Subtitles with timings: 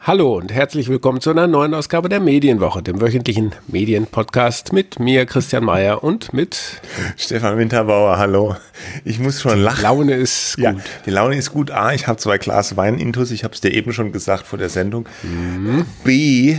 [0.00, 5.24] Hallo und herzlich willkommen zu einer neuen Ausgabe der Medienwoche, dem wöchentlichen Medienpodcast mit mir,
[5.24, 6.80] Christian Mayer und mit
[7.16, 8.18] Stefan Winterbauer.
[8.18, 8.56] Hallo.
[9.04, 9.76] Ich muss schon lachen.
[9.78, 10.64] Die Laune ist gut.
[10.64, 10.74] Ja,
[11.06, 11.70] die Laune ist gut.
[11.70, 13.30] A, ich habe zwei Glas Wein intus.
[13.30, 15.06] Ich habe es dir eben schon gesagt vor der Sendung.
[15.22, 15.86] Mhm.
[16.02, 16.58] B,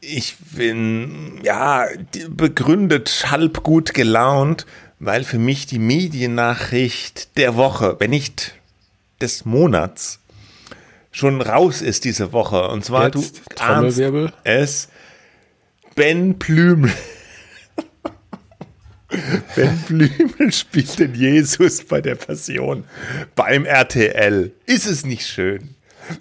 [0.00, 1.86] ich bin ja
[2.28, 4.66] begründet halb gut gelaunt,
[4.98, 8.54] weil für mich die Mediennachricht der Woche, wenn nicht
[9.20, 10.20] des Monats,
[11.12, 12.68] schon raus ist diese Woche.
[12.68, 14.00] Und zwar Jetzt, du ahnst
[14.44, 14.88] es
[15.94, 16.92] Ben Blümel.
[19.56, 22.84] ben Blümel spielt den Jesus bei der Passion
[23.34, 24.52] beim RTL.
[24.66, 25.74] Ist es nicht schön?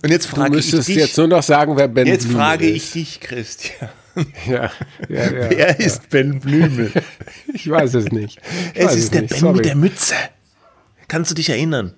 [0.03, 0.87] Und jetzt frage ich dich.
[0.87, 2.75] jetzt nur noch sagen, wer Ben jetzt Blümel frage ist.
[2.75, 3.89] ich dich, Christian.
[4.47, 4.69] Ja,
[5.07, 5.65] ja, ja, Wer ja.
[5.67, 6.91] ist Ben Blümel?
[7.53, 8.39] Ich weiß es nicht.
[8.73, 9.31] Ich Es ist der nicht.
[9.31, 9.55] Ben Sorry.
[9.57, 10.15] mit der Mütze.
[11.07, 11.93] Kannst du dich erinnern?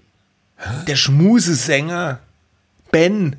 [0.87, 2.19] Der Schmusesänger
[2.91, 3.37] Ben.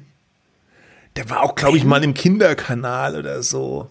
[1.16, 3.88] Der war auch, glaube ich, mal im Kinderkanal oder so.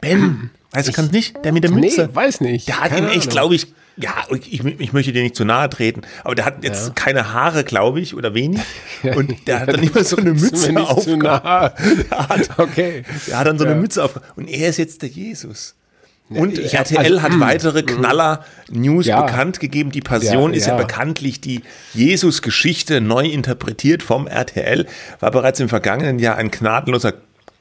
[0.00, 0.50] Ben.
[0.72, 1.44] Weißt du, kannst nicht?
[1.44, 2.06] Der mit der Mütze.
[2.08, 2.66] Nee, weiß nicht.
[2.68, 5.70] Der hat Keine ihn echt, glaube ich, ja, ich, ich möchte dir nicht zu nahe
[5.70, 6.92] treten, aber der hat jetzt Ja.
[6.94, 8.60] keine Haare, glaube ich, oder wenig.
[9.02, 11.06] Und der hat dann immer so eine Mütze zu auf.
[11.06, 11.70] nah.
[12.10, 13.04] Der hat, Okay.
[13.26, 13.70] der hat dann so Ja.
[13.70, 14.20] eine Mütze auf.
[14.36, 15.74] Und er ist jetzt der Jesus.
[16.28, 19.22] Und hab- RTL also, hat weitere Knaller-News Ja.
[19.22, 19.92] bekannt gegeben.
[19.92, 20.82] Die Passion Ja, ist ja ja.
[20.82, 21.62] bekanntlich die
[21.94, 24.86] Jesus-Geschichte neu interpretiert vom RTL.
[25.20, 27.12] War bereits im vergangenen Jahr ein gnadenloser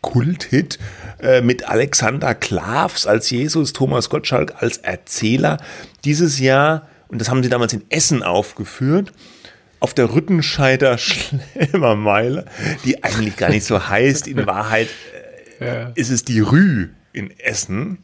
[0.05, 0.77] Kulthit
[1.19, 5.57] äh, mit Alexander Klavs als Jesus, Thomas Gottschalk als Erzähler.
[6.03, 9.11] Dieses Jahr, und das haben sie damals in Essen aufgeführt,
[9.79, 12.45] auf der Rüttenscheider Schlemmermeile,
[12.85, 14.27] die eigentlich gar nicht so heißt.
[14.27, 14.89] In Wahrheit
[15.59, 15.91] Ja.
[15.95, 17.97] ist es die Rü in Essen.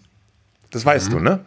[0.71, 1.41] Das weißt du, ne?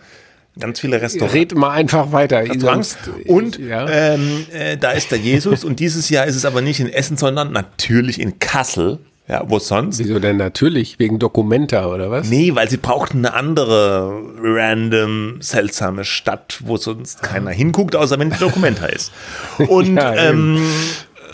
[0.61, 1.35] Ganz viele Restaurants.
[1.35, 2.45] Red mal einfach weiter.
[2.59, 3.89] Sonst- Und ja.
[3.89, 5.65] ähm, äh, da ist der Jesus.
[5.65, 9.01] und dieses Jahr ist es aber nicht in Essen, sondern natürlich in Kassel.
[9.27, 9.99] Ja, wo sonst?
[10.01, 10.99] Wieso denn natürlich?
[10.99, 12.29] Wegen Documenta oder was?
[12.29, 18.29] Nee, weil sie brauchten eine andere random, seltsame Stadt, wo sonst keiner hinguckt, außer wenn
[18.31, 19.12] die Dokumenta ist.
[19.69, 20.62] Und, Ja, ähm,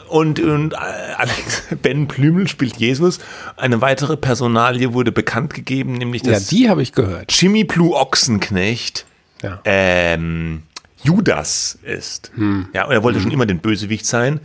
[0.08, 3.20] und, und äh, Alex, Ben Blümel spielt Jesus.
[3.56, 7.30] Eine weitere Personalie wurde bekannt gegeben, nämlich Ja, das die habe ich gehört.
[7.32, 9.04] Jimmy Blue Ochsenknecht
[9.42, 9.60] Ja.
[9.64, 10.62] ähm,
[11.02, 12.30] Judas ist.
[12.34, 12.68] Hm.
[12.72, 14.40] Ja, und er wollte schon immer den Bösewicht sein.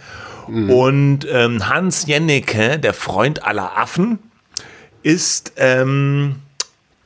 [0.48, 4.20] Und ähm, Hans Jennecke, der Freund aller Affen,
[5.02, 6.36] ist ähm,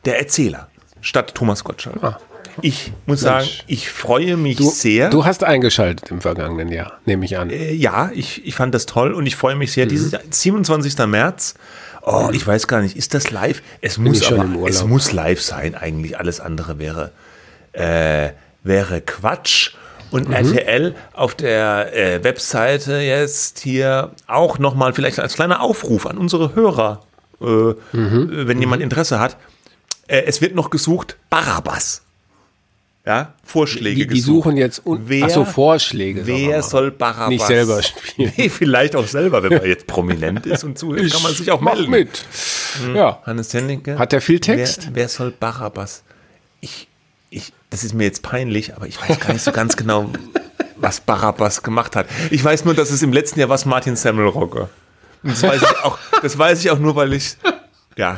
[0.06, 0.68] der Erzähler
[1.02, 2.04] statt Thomas Gottschalk.
[2.04, 2.20] Ah.
[2.62, 5.10] Ich muss sagen, ich freue mich Du, sehr.
[5.10, 7.50] du hast eingeschaltet im vergangenen Jahr, nehme ich an.
[7.50, 9.74] Äh, ja, ich, ich fand das toll und ich freue mich Mhm.
[9.74, 9.86] sehr.
[9.86, 10.98] Dieses Jahr, 27.
[11.08, 11.54] März.
[12.02, 13.62] Oh, ich weiß gar nicht, ist das live?
[13.80, 15.76] Es muss aber, es muss live sein.
[15.76, 17.12] Eigentlich alles andere wäre
[17.72, 18.32] äh,
[18.64, 19.72] wäre Quatsch.
[20.12, 20.34] Und Mhm.
[20.34, 26.56] RTL auf der äh, Webseite jetzt hier auch nochmal vielleicht als kleiner Aufruf an unsere
[26.56, 27.04] Hörer,
[27.42, 27.76] äh, Mhm.
[28.34, 29.38] äh, wenn jemand Interesse hat.
[30.08, 32.02] Äh, es wird noch gesucht Barabbas.
[33.06, 34.26] Ja, Vorschläge Die, die gesucht.
[34.46, 36.26] suchen jetzt Wer- Ach so, Vorschläge.
[36.28, 36.92] Wer soll.
[36.92, 38.34] Barabbas Nicht selber spielen.
[38.36, 41.62] Nee, vielleicht auch selber, wenn man jetzt prominent ist und zuhört, kann man sich auch
[41.62, 41.92] Mach melden.
[41.92, 42.26] mit.
[42.94, 43.22] Ja.
[43.26, 43.98] Hannes Tennecke.
[43.98, 44.88] Hat der viel Text?
[44.88, 46.04] Wer, wer soll Barabbas?
[46.62, 46.88] Ich,
[47.30, 50.10] ich, das ist mir jetzt peinlich, aber ich weiß gar nicht so ganz genau,
[50.78, 52.08] was Barabbas gemacht hat.
[52.32, 54.70] Ich weiß nur, dass es im letzten Jahr war Martin Semmelrogge.
[55.24, 57.38] Und das weiß ich auch, das weiß ich auch nur, weil ich,
[57.98, 58.18] ja.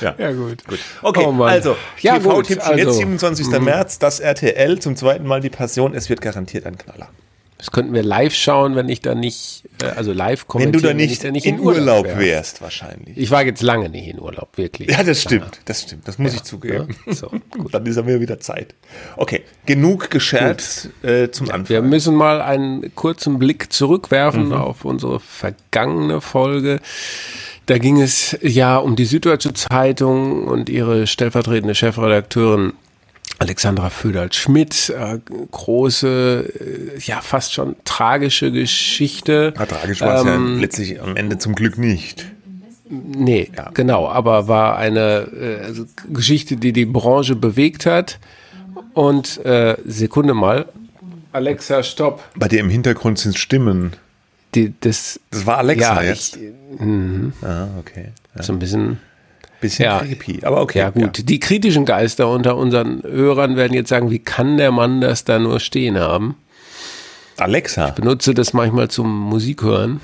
[0.00, 0.14] Ja.
[0.18, 0.62] Ja, gut.
[1.02, 3.48] Okay, Oh also, Ja, gut, TV-Tippchen also, jetzt 27.
[3.60, 7.08] März, das RTL, zum zweiten Mal die Passion, es wird garantiert ein Knaller.
[7.60, 10.72] Das könnten wir live schauen, wenn ich da nicht, äh, also live Wenn kommentieren.
[10.72, 12.18] du da ich nicht, da in, Urlaub wäre.
[12.18, 13.18] wärst, wahrscheinlich.
[13.18, 14.88] Ich war jetzt lange nicht in Urlaub, wirklich.
[14.88, 16.88] Ja, das stimmt, das stimmt, das muss ich zugeben.
[17.06, 17.74] Ja, so, gut.
[17.74, 18.74] Dann ist ja mir wieder Zeit.
[19.18, 21.68] Okay, genug gescherzt äh, zum Anfang.
[21.68, 24.52] Wir müssen mal einen kurzen Blick zurückwerfen Mhm.
[24.54, 26.80] auf unsere vergangene Folge.
[27.66, 32.72] Da ging es ja um die Süddeutsche Zeitung und ihre stellvertretende Chefredakteurin
[33.40, 34.90] Alexandra Föderl-Schmidt.
[34.90, 35.18] Äh,
[35.50, 36.52] große,
[36.96, 39.54] äh, ja fast schon tragische Geschichte.
[39.58, 42.26] Ja, tragisch war es Ähm, ja letztlich am Ende zum Glück nicht.
[42.88, 43.70] Nee, ja.
[43.72, 48.18] genau, aber war eine äh, also Geschichte, die die Branche bewegt hat.
[48.94, 50.66] Und äh, Sekunde mal,
[51.32, 52.22] Alexa, stopp.
[52.34, 53.92] Bei dir im Hintergrund sind Stimmen.
[54.54, 56.36] Die, das, das war Alexa ja, jetzt.
[56.36, 57.32] Ich, mhm.
[57.42, 58.08] ah, okay.
[58.34, 58.42] Ja.
[58.42, 58.98] So ein bisschen.
[59.60, 60.78] Bisschen ja, creepy, aber okay.
[60.78, 61.18] Ja, gut.
[61.18, 61.24] Ja.
[61.24, 65.38] Die kritischen Geister unter unseren Hörern werden jetzt sagen, wie kann der Mann das da
[65.38, 66.36] nur stehen haben?
[67.36, 67.88] Alexa.
[67.88, 70.00] Ich benutze das manchmal zum Musik hören.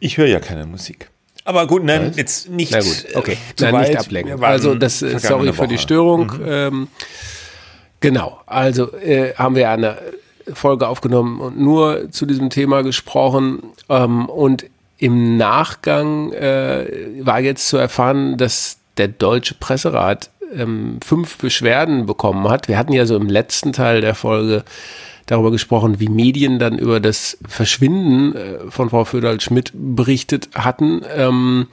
[0.00, 1.10] Ich höre ja keine Musik.
[1.44, 2.16] Aber gut, nein, Was?
[2.16, 2.72] jetzt nicht.
[2.72, 3.36] Na gut, okay.
[3.60, 4.42] Äh, nein, nicht ablenken.
[4.42, 6.26] Also, das, äh, sorry für die Störung.
[6.38, 6.44] Mhm.
[6.46, 6.88] Ähm,
[8.00, 8.40] genau.
[8.46, 9.98] Also, äh, haben wir eine
[10.52, 13.62] Folge aufgenommen und nur zu diesem Thema gesprochen.
[13.88, 14.66] Ähm, und
[14.98, 16.86] im Nachgang äh,
[17.20, 22.68] war jetzt zu erfahren, dass der Deutsche Presserat ähm, fünf Beschwerden bekommen hat.
[22.68, 24.64] Wir hatten ja so im letzten Teil der Folge
[25.26, 31.02] darüber gesprochen, wie Medien dann über das Verschwinden äh, von Frau Föderl-Schmidt berichtet hatten.
[31.16, 31.68] Ähm,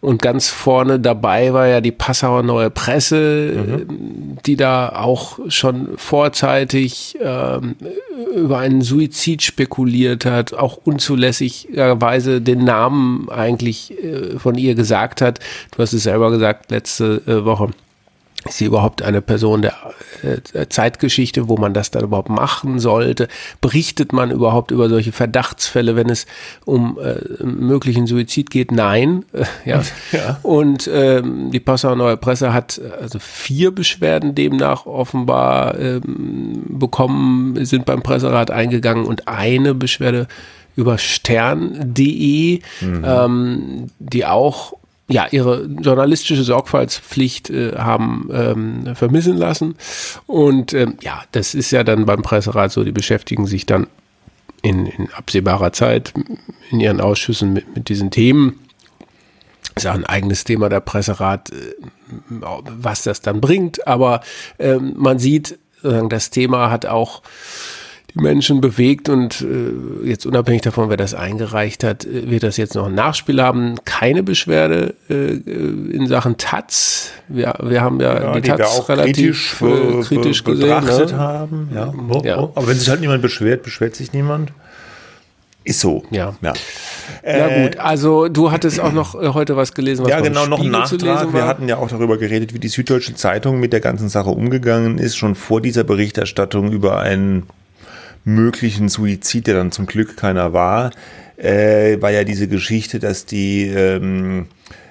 [0.00, 4.38] und ganz vorne dabei war ja die Passauer Neue Presse, mhm.
[4.46, 7.76] die da auch schon vorzeitig ähm,
[8.34, 15.40] über einen Suizid spekuliert hat, auch unzulässigerweise den Namen eigentlich äh, von ihr gesagt hat.
[15.72, 17.70] Du hast es selber gesagt letzte äh, Woche
[18.46, 19.74] ist sie überhaupt eine Person der
[20.22, 23.28] äh, Zeitgeschichte, wo man das dann überhaupt machen sollte?
[23.60, 26.26] Berichtet man überhaupt über solche Verdachtsfälle, wenn es
[26.64, 28.70] um äh, möglichen Suizid geht?
[28.70, 29.24] Nein.
[29.32, 29.82] Äh, ja.
[30.12, 30.38] ja.
[30.42, 37.86] Und ähm, die Passauer Neue Presse hat also vier Beschwerden demnach offenbar ähm, bekommen, sind
[37.86, 40.28] beim Presserat eingegangen und eine Beschwerde
[40.76, 43.04] über stern.de, mhm.
[43.04, 44.77] ähm, die auch
[45.08, 49.74] ja, ihre journalistische Sorgfaltspflicht äh, haben ähm, vermissen lassen.
[50.26, 53.86] Und ähm, ja, das ist ja dann beim Presserat so, die beschäftigen sich dann
[54.60, 56.12] in, in absehbarer Zeit
[56.70, 58.60] in ihren Ausschüssen mit, mit diesen Themen.
[59.74, 61.54] Ist ja ein eigenes Thema der Presserat, äh,
[62.28, 63.86] was das dann bringt.
[63.86, 64.20] Aber
[64.58, 67.22] ähm, man sieht, das Thema hat auch
[68.14, 72.56] die Menschen bewegt und äh, jetzt unabhängig davon, wer das eingereicht hat, äh, wird das
[72.56, 73.76] jetzt noch ein Nachspiel haben.
[73.84, 77.12] Keine Beschwerde äh, in Sachen Taz.
[77.28, 80.68] Wir, wir haben ja, ja die, die Taz relativ kritisch, äh, kritisch be gesehen.
[80.68, 81.18] Betrachtet ne?
[81.18, 81.70] haben.
[81.74, 81.92] Ja.
[82.08, 82.38] Oh, ja.
[82.38, 82.52] Oh.
[82.54, 84.52] Aber wenn sich halt niemand beschwert, beschwert sich niemand.
[85.64, 86.02] Ist so.
[86.10, 86.34] Ja.
[86.40, 86.54] ja.
[87.26, 90.60] Na gut, also du hattest auch noch äh, heute was gelesen, was Ja, genau, noch
[90.60, 91.34] ein Nachtrag.
[91.34, 94.96] Wir hatten ja auch darüber geredet, wie die Süddeutsche Zeitung mit der ganzen Sache umgegangen
[94.96, 97.48] ist, schon vor dieser Berichterstattung über einen
[98.34, 100.90] möglichen Suizid, der dann zum Glück keiner war,
[101.36, 104.46] äh, war ja diese Geschichte, dass die, ähm,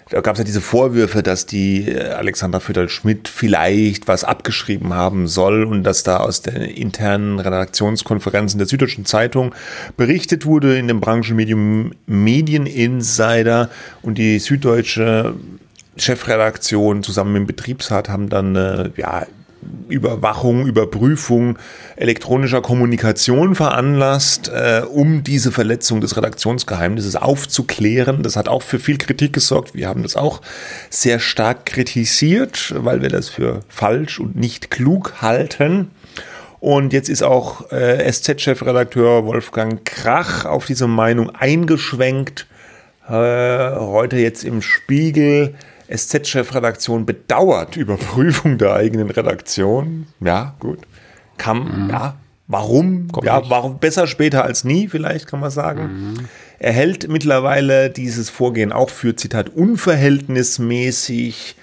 [0.10, 5.28] da gab es ja diese Vorwürfe, dass die äh, Alexandra Fütterl-Schmidt vielleicht was abgeschrieben haben
[5.28, 9.54] soll und dass da aus den internen Redaktionskonferenzen der Süddeutschen Zeitung
[9.98, 13.69] berichtet wurde in dem Branchenmedium Medieninsider
[14.01, 15.36] und die Süddeutsche
[15.98, 19.25] Chefredaktion zusammen mit dem Betriebsrat haben dann äh, ja
[19.90, 21.58] Überwachung, Überprüfung
[21.96, 28.24] elektronischer Kommunikation veranlasst, äh, um diese Verletzung des Redaktionsgeheimnisses aufzuklären.
[28.24, 29.74] Das hat auch für viel Kritik gesorgt.
[29.74, 30.42] Wir haben das auch
[30.90, 35.92] sehr stark kritisiert, weil wir das für falsch und nicht klug halten.
[36.60, 42.48] Und jetzt ist auch äh, SZ-Chefredakteur Wolfgang Krach auf diese Meinung eingeschwenkt.
[43.08, 45.54] Äh, heute jetzt im Spiegel
[45.89, 50.07] SZ-Chefredaktion bedauert Überprüfung der eigenen Redaktion.
[50.19, 50.80] Ja, gut.
[51.38, 51.90] Kann, mhm.
[51.90, 52.16] ja,
[52.47, 53.09] warum?
[53.11, 55.83] Komm ja, warum besser später als nie, vielleicht kann man sagen.
[55.83, 56.14] Mhm.
[56.59, 61.56] Er hält mittlerweile dieses Vorgehen auch für, Zitat, unverhältnismäßig.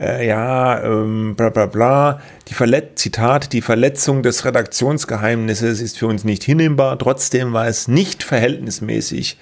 [0.00, 2.20] Äh, ja, ähm, bla bla bla.
[2.48, 6.98] Die Verlet Zitat, die Verletzung des Redaktionsgeheimnisses ist für uns nicht hinnehmbar.
[6.98, 9.36] Trotzdem war es nicht verhältnismäßig,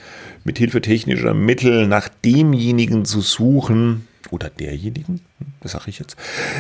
[0.45, 5.21] mit Hilfe technischer Mittel nach demjenigen zu suchen, oder derjenigen,
[5.61, 6.17] das sage ich jetzt,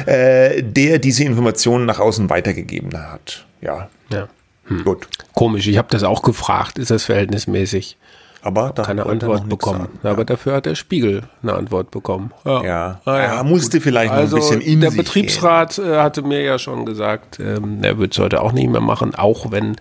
[0.06, 3.46] äh, der diese Informationen nach außen weitergegeben hat.
[3.60, 3.88] Ja.
[4.10, 4.28] Ja.
[4.66, 4.84] Hm.
[4.84, 5.08] Gut.
[5.34, 7.96] Komisch, ich habe das auch gefragt, ist das verhältnismäßig?
[8.42, 9.88] Aber da keine Antwort bekommen.
[10.02, 10.12] Ja.
[10.12, 12.32] Aber dafür hat der Spiegel eine Antwort bekommen.
[12.44, 13.00] Ja, ja.
[13.04, 13.42] Ah, ja.
[13.42, 13.84] musste Gut.
[13.84, 15.92] vielleicht also noch ein bisschen in Der Betriebsrat gehen.
[15.92, 19.14] Äh, hatte mir ja schon gesagt, ähm, er wird es heute auch nicht mehr machen,
[19.14, 19.76] auch wenn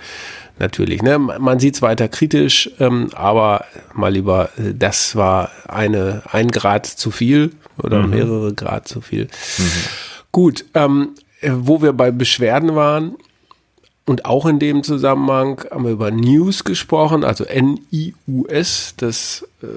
[0.59, 1.01] natürlich.
[1.01, 1.17] Ne?
[1.17, 6.85] Man sieht es weiter kritisch, ähm, aber mal lieber, äh, das war eine, ein Grad
[6.85, 8.09] zu viel oder mhm.
[8.09, 9.25] mehrere Grad zu viel.
[9.57, 9.71] Mhm.
[10.31, 11.09] Gut, ähm,
[11.41, 13.15] äh, wo wir bei Beschwerden waren
[14.05, 19.67] und auch in dem Zusammenhang haben wir über News gesprochen, also N-I-U-S, das äh,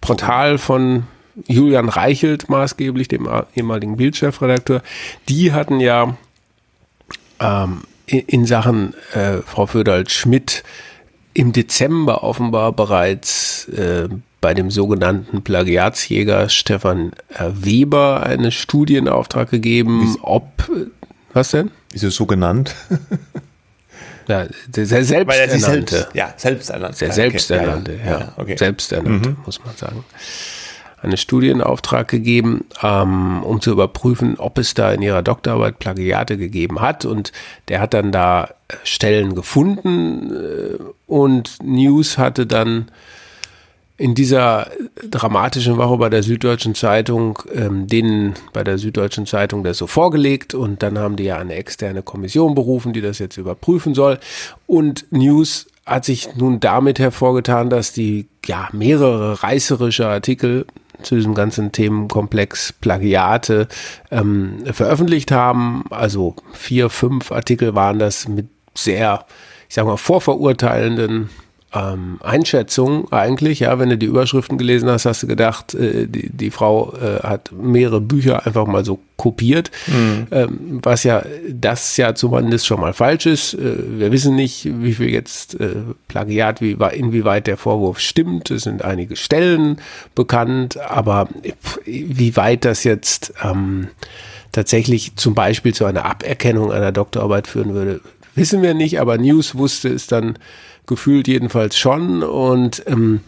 [0.00, 1.04] Portal von
[1.46, 4.82] Julian Reichelt maßgeblich, dem ehemaligen Bildchefredakteur.
[5.28, 6.16] Die hatten ja
[7.40, 10.62] ähm, in Sachen äh, Frau Föderl-Schmidt
[11.34, 14.08] im Dezember offenbar bereits äh,
[14.40, 20.86] bei dem sogenannten Plagiatsjäger Stefan äh, Weber eine Studie in Auftrag gegeben, ob, äh,
[21.32, 21.70] was denn?
[21.90, 22.74] Wieso so genannt?
[24.28, 25.58] Ja, sehr selbsternannte.
[25.58, 26.96] Selbst, ja, selbsternannte.
[26.96, 28.02] Sehr selbsternannte, okay.
[28.04, 28.20] ja, ja.
[28.20, 28.56] ja okay.
[28.56, 29.36] selbsternannte, mhm.
[29.44, 30.04] muss man sagen.
[31.02, 35.78] Eine Studie in Auftrag gegeben, ähm, um zu überprüfen, ob es da in ihrer Doktorarbeit
[35.78, 37.04] Plagiate gegeben hat.
[37.04, 37.32] Und
[37.68, 42.90] der hat dann da äh, Stellen gefunden äh, und News hatte dann
[44.02, 44.68] in dieser
[45.08, 50.54] dramatischen Woche bei der Süddeutschen Zeitung, ähm, denen bei der Süddeutschen Zeitung das so vorgelegt
[50.54, 54.18] und dann haben die ja eine externe Kommission berufen, die das jetzt überprüfen soll.
[54.66, 60.66] Und News hat sich nun damit hervorgetan, dass die ja mehrere reißerische Artikel
[61.02, 63.68] zu diesem ganzen Themenkomplex Plagiate
[64.10, 65.84] ähm, veröffentlicht haben.
[65.90, 69.26] Also vier, fünf Artikel waren das mit sehr,
[69.68, 71.30] ich sag mal, vorverurteilenden
[71.74, 76.28] ähm, Einschätzung eigentlich, ja, wenn du die Überschriften gelesen hast, hast du gedacht, äh, die,
[76.30, 80.26] die Frau äh, hat mehrere Bücher einfach mal so kopiert, mhm.
[80.30, 83.54] ähm, was ja das ja zumindest schon mal falsch ist.
[83.54, 85.76] Äh, wir wissen nicht, wie viel jetzt äh,
[86.08, 88.50] Plagiat, wie, inwieweit der Vorwurf stimmt.
[88.50, 89.76] Es sind einige Stellen
[90.14, 91.28] bekannt, aber
[91.84, 93.88] wie weit das jetzt ähm,
[94.50, 98.00] tatsächlich zum Beispiel zu einer Aberkennung einer Doktorarbeit führen würde,
[98.34, 100.38] wissen wir nicht, aber News wusste es dann
[100.86, 102.22] gefühlt jedenfalls schon.
[102.22, 103.20] Und ähm,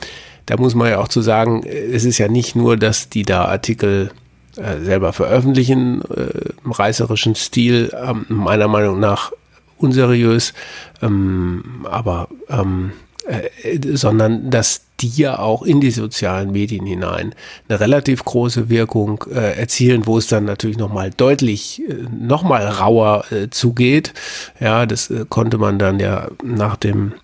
[0.46, 3.46] da muss man ja auch zu sagen, es ist ja nicht nur, dass die da
[3.46, 4.10] Artikel
[4.56, 9.32] äh, selber veröffentlichen, äh, im reißerischen Stil, äh, meiner Meinung nach
[9.78, 10.54] unseriös,
[11.02, 12.92] ähm, aber ähm,
[13.26, 17.34] äh, sondern dass die ja auch in die sozialen Medien hinein
[17.68, 23.24] eine relativ große Wirkung äh, erzielen, wo es dann natürlich nochmal deutlich, äh, nochmal rauer
[23.32, 24.12] äh, zugeht.
[24.60, 27.14] Ja, das äh, konnte man dann ja nach dem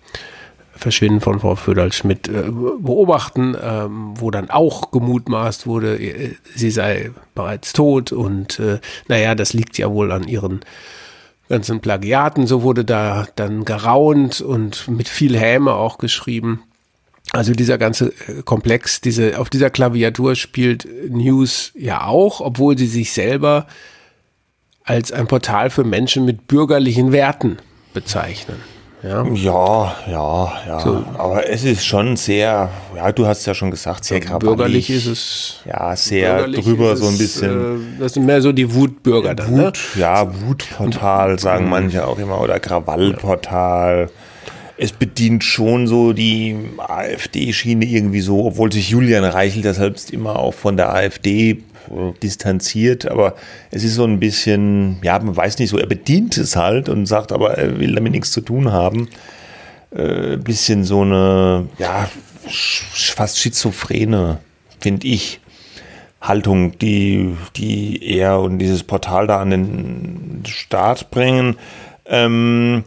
[0.73, 5.99] Verschwinden von Frau Föderl-Schmidt beobachten, ähm, wo dann auch gemutmaßt wurde,
[6.55, 8.59] sie sei bereits tot und
[9.07, 10.61] naja, das liegt ja wohl an ihren
[11.51, 12.47] ganzen Plagiaten.
[12.47, 16.63] So wurde da dann geraunt und mit viel Häme auch geschrieben.
[17.33, 22.87] Also dieser ganze äh, Komplex, diese, auf dieser Klaviatur spielt News ja auch, obwohl sie
[22.87, 23.67] sich selber
[24.83, 27.57] als ein Portal für Menschen mit bürgerlichen Werten
[27.93, 28.57] bezeichnen.
[29.03, 30.53] Ja, ja, ja.
[30.67, 30.79] ja.
[30.79, 31.03] So.
[31.17, 34.89] Aber es ist schon sehr, ja, du hast es ja schon gesagt, sehr ja, Bürgerlich
[34.89, 35.59] ist es.
[35.65, 37.95] Ja, sehr drüber so ein bisschen.
[37.97, 39.65] Äh, das sind mehr so die Wutbürger dann, ne?
[39.67, 40.01] Wut, ne?
[40.01, 44.07] Ja, Wutportal sagen manche auch immer oder Krawallportal.
[44.07, 44.13] Ja.
[44.77, 50.37] Es bedient schon so die AfD-Schiene irgendwie so, obwohl sich Julian Reichel das selbst immer
[50.37, 51.63] auch von der AfD
[52.21, 53.35] distanziert, aber
[53.71, 57.05] es ist so ein bisschen, ja, man weiß nicht so, er bedient es halt und
[57.05, 59.09] sagt, aber er will damit nichts zu tun haben.
[59.95, 62.09] Äh, bisschen so eine, ja,
[62.47, 64.39] fast schizophrene,
[64.79, 65.41] finde ich,
[66.21, 71.57] Haltung, die, die er und dieses Portal da an den Start bringen.
[72.05, 72.83] Ähm,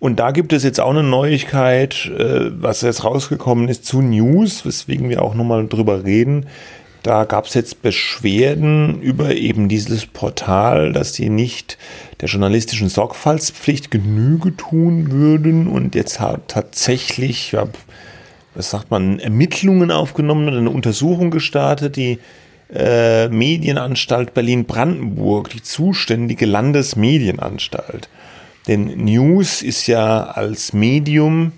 [0.00, 4.64] und da gibt es jetzt auch eine Neuigkeit, äh, was jetzt rausgekommen ist zu News,
[4.64, 6.46] weswegen wir auch nochmal drüber reden.
[7.08, 11.78] Da gab es jetzt Beschwerden über eben dieses Portal, dass die nicht
[12.20, 17.66] der journalistischen Sorgfaltspflicht Genüge tun würden und jetzt hat tatsächlich, ja,
[18.54, 22.18] was sagt man, Ermittlungen aufgenommen und eine Untersuchung gestartet, die
[22.74, 28.10] äh, Medienanstalt Berlin-Brandenburg, die zuständige Landesmedienanstalt.
[28.66, 31.52] Denn News ist ja als Medium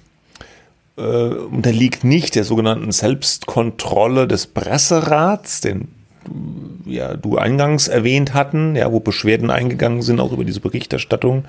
[1.00, 5.88] äh, unterliegt nicht der sogenannten Selbstkontrolle des Presserats, den
[6.85, 11.45] ja, du eingangs erwähnt hatten, ja, wo Beschwerden eingegangen sind, auch über diese Berichterstattung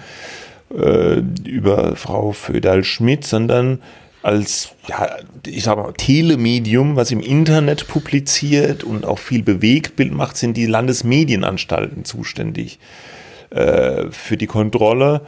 [0.74, 3.82] äh, über Frau Föderl-Schmidt, sondern
[4.24, 5.10] als, ja,
[5.46, 10.68] ich sag mal, Telemedium, was im Internet publiziert und auch viel Bewegtbild macht, sind die
[10.68, 12.80] Landesmedienanstalten zuständig
[13.50, 15.22] äh, für die Kontrolle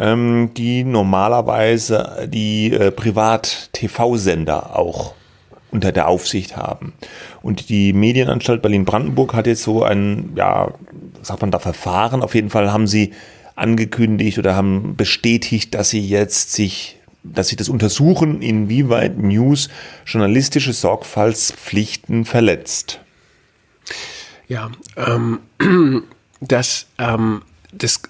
[0.00, 5.14] ähm, die normalerweise die äh, Privat-TV-Sender auch
[5.70, 6.94] unter der Aufsicht haben.
[7.42, 10.72] Und die Medienanstalt Berlin-Brandenburg hat jetzt so ein, ja,
[11.22, 13.12] sagt man da Verfahren, auf jeden Fall haben sie
[13.54, 19.68] angekündigt oder haben bestätigt, dass sie jetzt sich, dass sie das untersuchen, inwieweit News
[20.06, 23.00] journalistische Sorgfaltspflichten verletzt.
[24.48, 25.40] Ja, ähm,
[26.40, 27.42] das ähm,
[27.72, 28.00] das,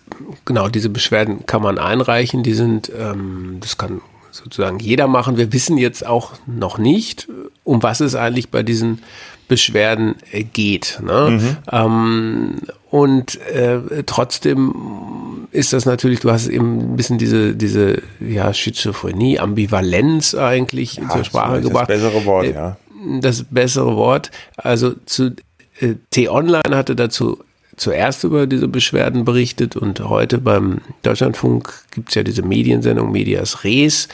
[0.44, 2.42] genau, diese Beschwerden kann man einreichen.
[2.42, 4.00] Die sind, ähm, das kann
[4.30, 5.36] sozusagen jeder machen.
[5.36, 7.28] Wir wissen jetzt auch noch nicht,
[7.64, 9.02] um was es eigentlich bei diesen
[9.48, 11.00] Beschwerden äh, geht.
[11.04, 11.30] Ne?
[11.30, 11.56] Mhm.
[11.72, 12.58] Ähm,
[12.90, 19.40] und äh, trotzdem ist das natürlich, du hast eben ein bisschen diese, diese ja, Schizophrenie,
[19.40, 21.90] Ambivalenz eigentlich ja, zur Sprache gebracht.
[21.90, 22.76] Das bessere Wort, äh, ja
[23.20, 24.30] das bessere Wort.
[24.56, 25.34] Also zu
[25.80, 27.42] äh, T-Online hatte dazu
[27.80, 33.64] zuerst über diese Beschwerden berichtet und heute beim Deutschlandfunk gibt es ja diese Mediensendung Medias
[33.64, 34.08] Res,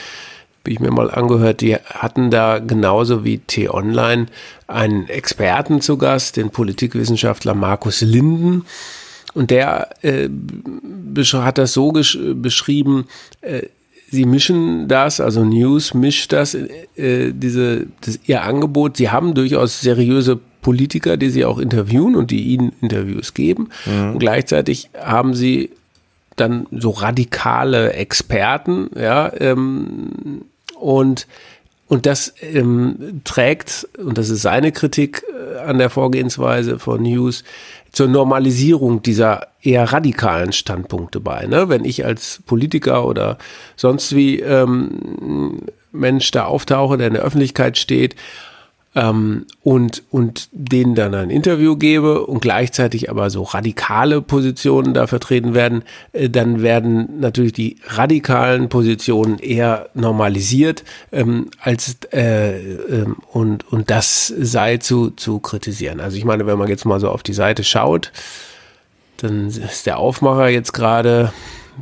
[0.62, 4.26] bin ich mir mal angehört, die hatten da genauso wie T-Online
[4.68, 8.64] einen Experten zu Gast, den Politikwissenschaftler Markus Linden.
[9.34, 10.28] Und der äh,
[11.34, 13.06] hat das so beschrieben,
[13.42, 13.62] äh,
[14.10, 18.96] sie mischen das, also News mischt das, äh, diese, das, ihr Angebot.
[18.96, 23.68] Sie haben durchaus seriöse Politiker, die sie auch interviewen und die ihnen Interviews geben.
[23.84, 24.14] Mhm.
[24.14, 25.70] Und gleichzeitig haben sie
[26.34, 30.42] dann so radikale Experten, ja, ähm,
[30.74, 31.28] und
[31.86, 37.44] und das ähm, trägt, und das ist seine Kritik äh, an der Vorgehensweise von News,
[37.92, 41.46] zur Normalisierung dieser eher radikalen Standpunkte bei.
[41.46, 41.68] Ne?
[41.68, 43.38] Wenn ich als Politiker oder
[43.76, 45.60] sonst wie ähm,
[45.92, 48.16] Mensch da auftauche, der in der Öffentlichkeit steht
[48.96, 55.06] ähm, und, und denen dann ein Interview gebe und gleichzeitig aber so radikale Positionen da
[55.06, 63.06] vertreten werden, äh, dann werden natürlich die radikalen Positionen eher normalisiert ähm, als äh, äh,
[63.32, 66.00] und, und das sei zu, zu kritisieren.
[66.00, 68.12] Also ich meine, wenn man jetzt mal so auf die Seite schaut,
[69.18, 71.32] dann ist der Aufmacher jetzt gerade,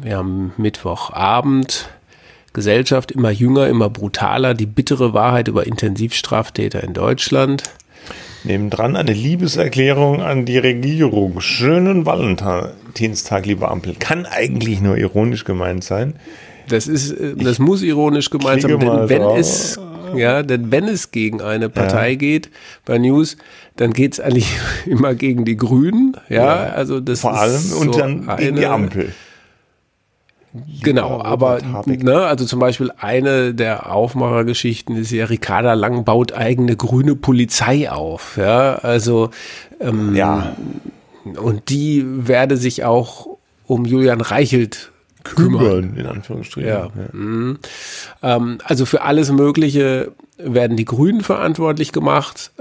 [0.02, 1.88] wir haben Mittwochabend,
[2.54, 7.64] Gesellschaft immer jünger, immer brutaler, die bittere Wahrheit über Intensivstraftäter in Deutschland.
[8.44, 11.40] Nebendran eine Liebeserklärung an die Regierung.
[11.40, 13.94] Schönen Valentinstag, liebe Ampel.
[13.98, 16.14] Kann eigentlich nur ironisch gemeint sein.
[16.68, 19.78] Das ist, äh, das ich muss ironisch gemeint sein, denn wenn es,
[20.14, 22.16] ja, denn wenn es gegen eine Partei ja.
[22.16, 22.50] geht
[22.84, 23.36] bei News,
[23.76, 24.48] dann geht es eigentlich
[24.86, 26.72] immer gegen die Grünen, ja, ja.
[26.72, 29.12] also das Vor allem so und dann gegen die Ampel.
[30.82, 36.76] Genau, aber ne, also zum Beispiel eine der Aufmachergeschichten ist ja, Ricarda Lang baut eigene
[36.76, 38.36] grüne Polizei auf.
[38.36, 39.30] Ja, also
[39.80, 40.54] ähm, ja.
[41.24, 43.26] und die werde sich auch
[43.66, 44.92] um Julian Reichelt
[45.24, 46.68] kümmern, kümmern in Anführungsstrichen.
[46.68, 46.84] Ja.
[46.84, 46.90] ja.
[47.12, 47.58] Mhm.
[48.22, 52.52] Ähm, also für alles Mögliche werden die Grünen verantwortlich gemacht.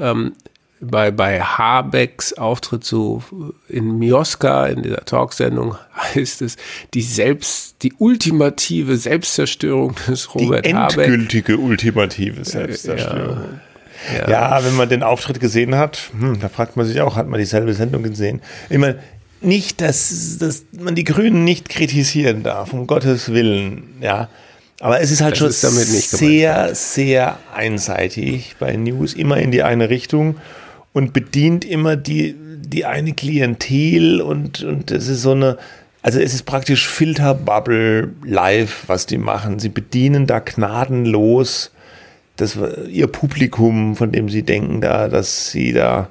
[0.85, 3.23] Bei, bei Habecks Auftritt so
[3.69, 5.75] in Mioska, in dieser Talksendung,
[6.15, 6.57] heißt es,
[6.93, 11.07] die selbst, die ultimative Selbstzerstörung des Robert die Habeck.
[11.07, 13.37] endgültige ultimative Selbstzerstörung.
[14.13, 14.29] Ja, ja.
[14.29, 17.39] ja, wenn man den Auftritt gesehen hat, hm, da fragt man sich auch, hat man
[17.39, 18.41] dieselbe Sendung gesehen?
[18.69, 18.95] Immer
[19.41, 24.29] nicht, dass, dass man die Grünen nicht kritisieren darf, um Gottes Willen, ja.
[24.79, 29.63] Aber es ist halt das schon ist sehr, sehr einseitig bei News, immer in die
[29.63, 30.35] eine Richtung
[30.93, 35.57] und bedient immer die, die eine Klientel und, und es ist so eine,
[36.01, 39.59] also es ist praktisch Filterbubble live, was die machen.
[39.59, 41.71] Sie bedienen da gnadenlos
[42.35, 42.57] das,
[42.89, 46.09] ihr Publikum, von dem sie denken da, dass sie da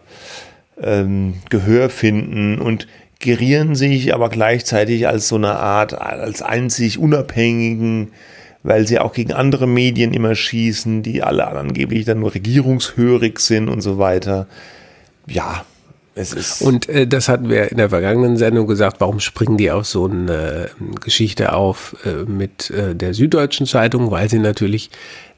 [0.80, 2.86] ähm, Gehör finden und
[3.18, 8.12] gerieren sich aber gleichzeitig als so eine Art, als einzig unabhängigen,
[8.62, 13.68] weil sie auch gegen andere Medien immer schießen, die alle angeblich dann nur regierungshörig sind
[13.68, 14.46] und so weiter
[15.26, 15.64] ja,
[16.14, 16.62] es ist.
[16.62, 20.06] Und äh, das hatten wir in der vergangenen Sendung gesagt, warum springen die auf so
[20.06, 24.90] eine äh, Geschichte auf äh, mit äh, der Süddeutschen Zeitung, weil sie natürlich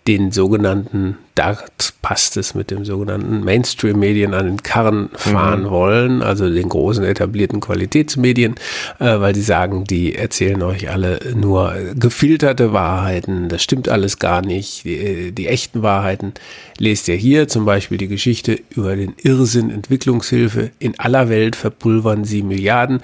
[0.07, 1.57] den sogenannten, da
[2.03, 5.71] passt es mit dem sogenannten Mainstream-Medien an den Karren fahren mhm.
[5.71, 8.57] wollen, also den großen etablierten Qualitätsmedien,
[8.99, 14.43] äh, weil sie sagen, die erzählen euch alle nur gefilterte Wahrheiten, das stimmt alles gar
[14.43, 16.35] nicht, die, die echten Wahrheiten
[16.79, 20.71] lest ihr hier, zum Beispiel die Geschichte über den Irrsinn Entwicklungshilfe.
[20.79, 23.01] In aller Welt verpulvern sie Milliarden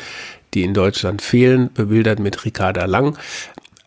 [0.55, 3.17] die in Deutschland fehlen, bebildert mit Ricarda Lang.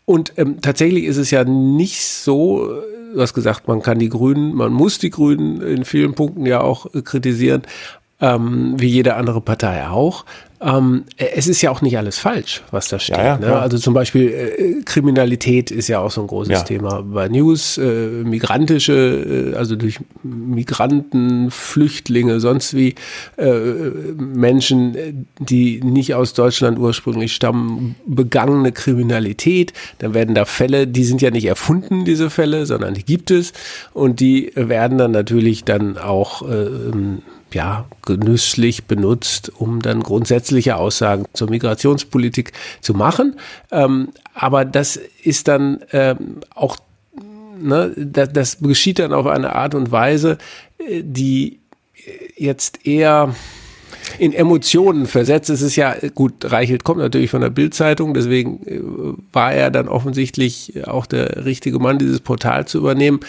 [0.05, 2.81] Und ähm, tatsächlich ist es ja nicht so,
[3.13, 6.61] du hast gesagt, man kann die Grünen, man muss die Grünen in vielen Punkten ja
[6.61, 7.63] auch kritisieren,
[8.19, 10.25] ähm, wie jede andere Partei auch
[10.63, 13.17] ähm, es ist ja auch nicht alles falsch, was da steht.
[13.17, 13.59] Ja, ja, ne?
[13.59, 16.63] Also zum Beispiel äh, Kriminalität ist ja auch so ein großes.
[16.63, 22.95] Thema bei News, äh, migrantische, äh, also durch Migranten, Flüchtlinge, sonst wie
[23.37, 23.49] äh,
[24.17, 29.73] Menschen, die nicht aus Deutschland ursprünglich stammen, begangene Kriminalität.
[29.99, 33.53] Dann werden da Fälle, die sind ja nicht erfunden, diese Fälle, sondern die gibt es
[33.93, 36.67] und die werden dann natürlich dann auch äh,
[37.53, 43.37] ja, genüsslich benutzt, um dann grundsätzliche Aussagen zur Migrationspolitik zu machen.
[43.71, 46.77] Ähm, aber das ist dann ähm, auch,
[47.59, 50.37] ne, das, das geschieht dann auf eine Art und Weise,
[50.77, 51.59] äh, die
[52.35, 53.35] jetzt eher
[54.17, 55.49] in Emotionen versetzt.
[55.49, 58.81] Es ist ja, gut, Reichelt kommt natürlich von der Bildzeitung, deswegen äh,
[59.31, 63.19] war er dann offensichtlich auch der richtige Mann, dieses Portal zu übernehmen.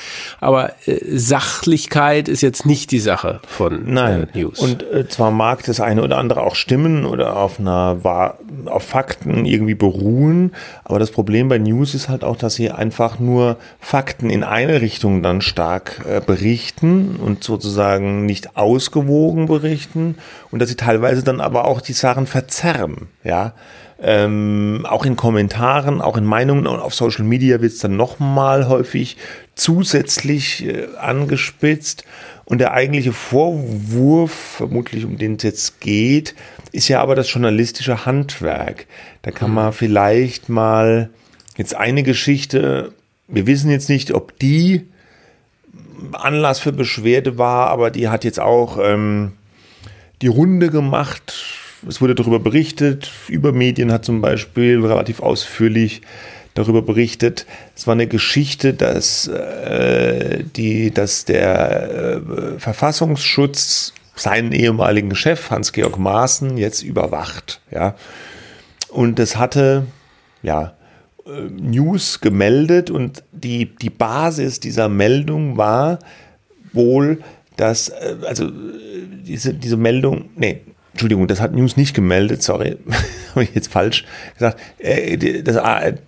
[0.41, 4.29] Aber äh, Sachlichkeit ist jetzt nicht die Sache von Nein.
[4.35, 4.61] Äh, News.
[4.61, 8.35] Und äh, zwar mag das eine oder andere auch stimmen oder auf einer
[8.67, 10.53] auf Fakten irgendwie beruhen,
[10.85, 14.81] aber das Problem bei News ist halt auch, dass sie einfach nur Fakten in eine
[14.81, 20.17] Richtung dann stark äh, berichten und sozusagen nicht ausgewogen berichten
[20.51, 23.55] und dass sie teilweise dann aber auch die Sachen verzerren, ja.
[24.03, 28.69] Ähm, auch in Kommentaren, auch in Meinungen und auf Social Media wird es dann nochmal
[28.69, 29.17] häufig
[29.55, 32.05] zusätzlich äh, angespitzt.
[32.45, 36.35] Und der eigentliche Vorwurf, vermutlich um den es jetzt geht,
[36.73, 38.87] ist ja aber das journalistische Handwerk.
[39.23, 41.09] Da kann man vielleicht mal
[41.57, 42.93] jetzt eine Geschichte,
[43.29, 44.87] wir wissen jetzt nicht, ob die
[46.13, 49.33] Anlass für Beschwerde war, aber die hat jetzt auch ähm,
[50.25, 51.35] die Runde gemacht.
[51.87, 53.11] Es wurde darüber berichtet.
[53.29, 56.01] Über Medien hat zum Beispiel relativ ausführlich
[56.55, 57.45] darüber berichtet.
[57.77, 65.99] Es war eine Geschichte, dass, äh, die, dass der äh, Verfassungsschutz seinen ehemaligen Chef Hans-Georg
[65.99, 67.61] Maaßen jetzt überwacht.
[67.71, 67.95] Ja.
[68.89, 69.85] Und das hatte,
[70.43, 70.73] ja,
[71.27, 75.99] äh, News gemeldet und die, die Basis dieser Meldung war
[76.73, 77.19] wohl,
[77.57, 80.61] dass, äh, also diese, diese Meldung, nee,
[80.95, 82.77] Entschuldigung, das hat News nicht gemeldet, sorry,
[83.31, 84.61] habe ich jetzt falsch gesagt.
[84.79, 85.59] Äh, das,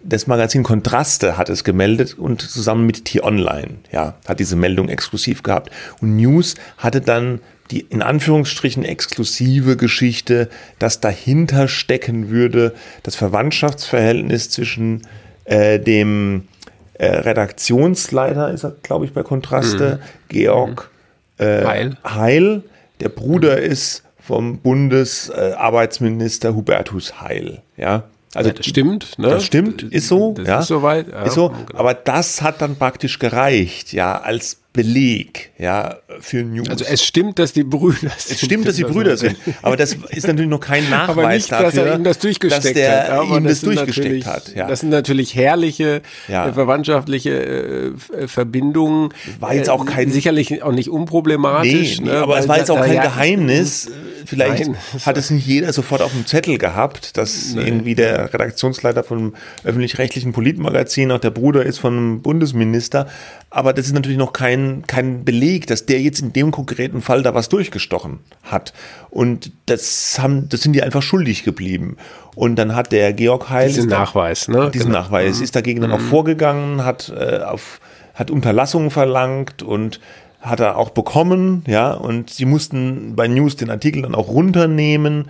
[0.04, 5.42] das, Magazin Kontraste hat es gemeldet und zusammen mit T-Online, ja, hat diese Meldung exklusiv
[5.42, 5.70] gehabt.
[6.00, 7.40] Und News hatte dann
[7.72, 15.02] die in Anführungsstrichen exklusive Geschichte, das dahinter stecken würde, das Verwandtschaftsverhältnis zwischen
[15.46, 16.46] äh, dem
[16.94, 20.28] äh, Redaktionsleiter, ist er, glaube ich, bei Kontraste, mhm.
[20.28, 20.90] Georg
[21.38, 21.96] äh, Heil.
[22.05, 22.62] Heil.
[23.01, 27.62] Der Bruder ist vom Bundesarbeitsminister Hubertus Heil.
[27.77, 29.29] Ja, also ja, das stimmt, ne?
[29.29, 30.35] Das stimmt, ist so.
[30.37, 30.59] Das ja.
[30.61, 31.09] ist soweit.
[31.09, 31.49] Ja, ist so.
[31.49, 31.79] Genau.
[31.79, 36.68] Aber das hat dann praktisch gereicht, ja, als Beleg, ja, für News.
[36.68, 38.12] Also es stimmt, dass die Brüder sind.
[38.30, 39.36] Es stimmt, dass die Brüder sind.
[39.62, 42.64] Aber das ist natürlich noch kein Nachweis aber nicht, dafür, dass er ihm das durchgesteckt
[42.64, 43.24] dass der hat.
[43.24, 44.54] ihm das, das durchgesteckt hat.
[44.54, 44.68] Ja.
[44.68, 46.48] Das sind natürlich herrliche ja.
[46.48, 49.14] äh, verwandtschaftliche äh, Verbindungen.
[49.40, 52.00] War jetzt auch kein sicherlich auch nicht unproblematisch.
[52.00, 53.90] Nee, nee, ne, aber es war jetzt auch kein Geheimnis.
[54.26, 54.76] Vielleicht Nein.
[55.06, 57.66] hat es nicht jeder sofort auf dem Zettel gehabt, dass Nein.
[57.66, 59.34] irgendwie der Redaktionsleiter von
[59.64, 63.06] öffentlich-rechtlichen Politmagazin auch der Bruder ist von einem Bundesminister.
[63.50, 67.22] Aber das ist natürlich noch kein, kein Beleg, dass der jetzt in dem konkreten Fall
[67.22, 68.72] da was durchgestochen hat.
[69.09, 71.96] Und das haben, das sind die einfach schuldig geblieben.
[72.35, 73.68] Und dann hat der Georg Heil.
[73.68, 74.70] Diesen Nachweis, ne?
[74.70, 75.00] Diesen genau.
[75.00, 75.44] Nachweis, mhm.
[75.44, 76.09] ist dagegen dann auch mhm.
[76.09, 77.80] vorgegangen, hat, äh, auf,
[78.14, 80.00] hat Unterlassungen verlangt und
[80.40, 85.28] hat er auch bekommen, ja, und sie mussten bei News den Artikel dann auch runternehmen.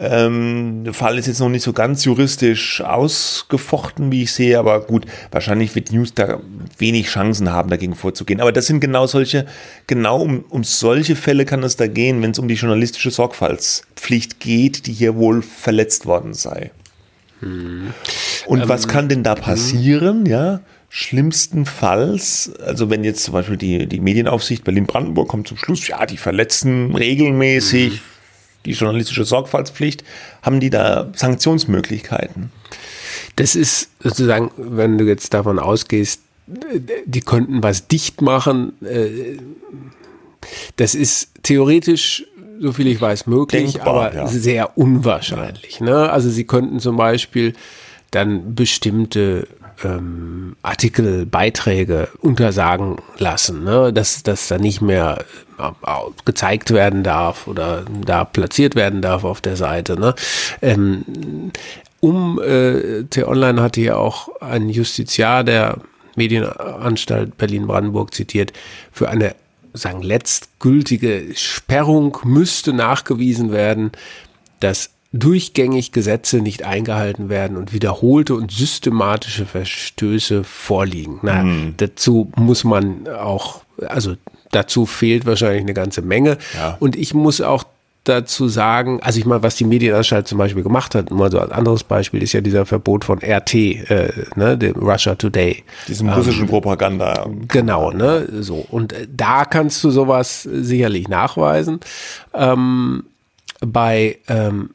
[0.00, 4.80] Ähm, der Fall ist jetzt noch nicht so ganz juristisch ausgefochten, wie ich sehe, aber
[4.82, 6.38] gut, wahrscheinlich wird News da
[6.78, 8.40] wenig Chancen haben, dagegen vorzugehen.
[8.40, 9.46] Aber das sind genau solche,
[9.88, 14.38] genau um, um solche Fälle kann es da gehen, wenn es um die journalistische Sorgfaltspflicht
[14.38, 16.70] geht, die hier wohl verletzt worden sei.
[17.40, 17.92] Hm.
[18.46, 19.42] Und ähm, was kann denn da hm.
[19.42, 20.60] passieren, ja?
[20.90, 26.16] Schlimmstenfalls, also wenn jetzt zum Beispiel die, die Medienaufsicht Berlin-Brandenburg kommt zum Schluss, ja, die
[26.16, 28.17] verletzen regelmäßig, mhm
[28.68, 30.04] die journalistische Sorgfaltspflicht,
[30.42, 32.52] haben die da Sanktionsmöglichkeiten?
[33.36, 36.20] Das ist sozusagen, wenn du jetzt davon ausgehst,
[37.04, 38.72] die könnten was dicht machen.
[38.82, 39.38] Äh,
[40.76, 42.24] das ist theoretisch,
[42.60, 44.26] so viel ich weiß, möglich, Denkbar, aber ja.
[44.26, 45.80] sehr unwahrscheinlich.
[45.80, 46.10] Ne?
[46.10, 47.54] Also sie könnten zum Beispiel
[48.10, 49.46] dann bestimmte
[49.84, 53.92] ähm, Artikel, Beiträge untersagen lassen, ne?
[53.92, 55.24] dass das da nicht mehr
[55.58, 55.70] äh,
[56.24, 59.98] gezeigt werden darf oder da platziert werden darf auf der Seite.
[59.98, 60.14] Ne?
[60.62, 61.52] Ähm,
[62.00, 65.78] um äh, T-Online hatte ja auch ein Justiziar der
[66.16, 68.52] Medienanstalt Berlin-Brandenburg zitiert,
[68.92, 69.34] für eine
[69.72, 73.92] sagen letztgültige Sperrung müsste nachgewiesen werden,
[74.60, 81.20] dass durchgängig Gesetze nicht eingehalten werden und wiederholte und systematische Verstöße vorliegen.
[81.22, 81.74] Na, mhm.
[81.78, 84.16] dazu muss man auch, also
[84.50, 86.36] dazu fehlt wahrscheinlich eine ganze Menge.
[86.54, 86.76] Ja.
[86.78, 87.64] Und ich muss auch
[88.04, 91.52] dazu sagen, also ich meine, was die Medienanstalt zum Beispiel gemacht hat, nur so ein
[91.52, 95.62] anderes Beispiel ist ja dieser Verbot von RT, äh, ne, dem Russia Today.
[95.86, 97.26] Diesem russischen ähm, Propaganda.
[97.48, 98.66] Genau, ne, so.
[98.70, 101.80] Und äh, da kannst du sowas sicherlich nachweisen.
[102.34, 103.04] Ähm,
[103.60, 104.70] bei ähm,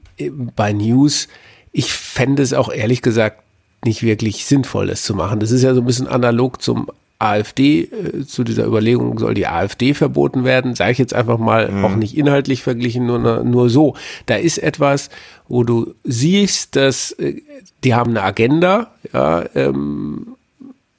[0.55, 1.27] bei News,
[1.71, 3.43] ich fände es auch ehrlich gesagt
[3.85, 5.39] nicht wirklich sinnvoll, das zu machen.
[5.39, 9.47] Das ist ja so ein bisschen analog zum AfD, äh, zu dieser Überlegung, soll die
[9.47, 11.85] AfD verboten werden, sage ich jetzt einfach mal, mhm.
[11.85, 13.95] auch nicht inhaltlich verglichen, nur, nur so.
[14.25, 15.09] Da ist etwas,
[15.47, 17.41] wo du siehst, dass äh,
[17.83, 20.35] die haben eine Agenda, ja, ähm,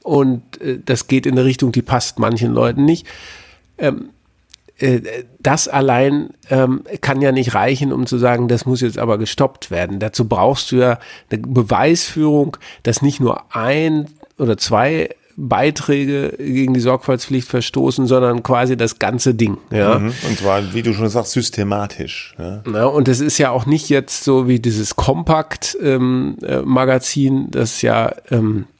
[0.03, 3.07] und äh, das geht in eine Richtung, die passt manchen Leuten nicht.
[3.79, 4.14] Ähm, äh,
[5.41, 9.71] das allein ähm, kann ja nicht reichen, um zu sagen, das muss jetzt aber gestoppt
[9.71, 10.01] werden.
[10.01, 10.99] Dazu brauchst du ja
[11.31, 14.07] eine Beweisführung, dass nicht nur ein
[14.37, 19.57] oder zwei Beiträge gegen die Sorgfaltspflicht verstoßen, sondern quasi das ganze Ding.
[19.71, 19.99] Ja.
[19.99, 20.13] Mhm.
[20.29, 22.35] Und zwar, wie du schon sagst, systematisch.
[22.39, 22.63] Ja.
[22.73, 27.83] ja und es ist ja auch nicht jetzt so wie dieses Kompakt-Magazin, ähm, äh, das
[27.83, 28.74] ja ähm, äh,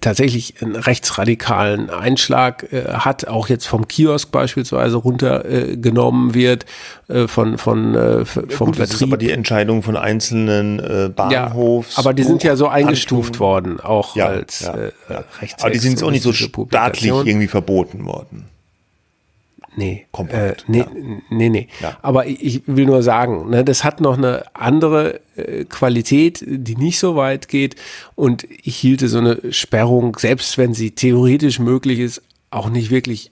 [0.00, 6.66] tatsächlich einen rechtsradikalen Einschlag äh, hat, auch jetzt vom Kiosk beispielsweise runtergenommen äh, wird,
[7.08, 8.76] äh, von, von, äh, vom ja, gut, Vertrieb.
[8.76, 11.96] Das ist aber die Entscheidung von einzelnen äh, Bahnhofs.
[11.96, 15.24] Ja, aber die sind ja so eingestuft worden, auch ja, als ja, äh, ja.
[15.58, 18.46] Aber die sind jetzt auch nicht so staatlich irgendwie verboten worden.
[19.76, 20.86] Nee, Kompakt, äh, nee, ja.
[21.30, 21.68] nee, nee.
[21.80, 21.96] Ja.
[22.02, 26.98] Aber ich will nur sagen, ne, das hat noch eine andere äh, Qualität, die nicht
[26.98, 27.76] so weit geht.
[28.16, 33.30] Und ich hielte so eine Sperrung, selbst wenn sie theoretisch möglich ist, auch nicht wirklich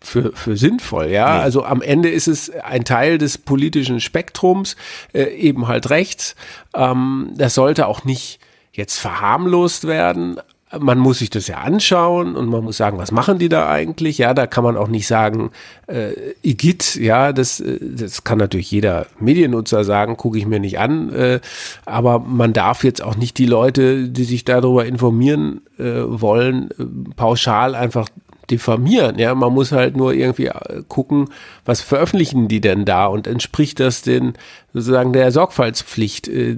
[0.00, 1.08] für, für sinnvoll.
[1.08, 1.42] Ja, nee.
[1.42, 4.76] also am Ende ist es ein Teil des politischen Spektrums,
[5.12, 6.34] äh, eben halt rechts.
[6.74, 8.40] Ähm, das sollte auch nicht
[8.72, 10.40] jetzt verharmlost werden,
[10.80, 14.18] man muss sich das ja anschauen und man muss sagen, was machen die da eigentlich?
[14.18, 15.50] Ja, da kann man auch nicht sagen,
[15.86, 20.78] äh, Igitt, ja, das, äh, das kann natürlich jeder Mediennutzer sagen, gucke ich mir nicht
[20.78, 21.40] an, äh,
[21.84, 26.84] aber man darf jetzt auch nicht die Leute, die sich darüber informieren äh, wollen, äh,
[27.14, 28.08] pauschal einfach
[28.50, 29.18] diffamieren.
[29.18, 31.28] Ja, man muss halt nur irgendwie äh, gucken,
[31.64, 34.34] was veröffentlichen die denn da und entspricht das den
[34.72, 36.56] sozusagen der Sorgfaltspflicht, äh,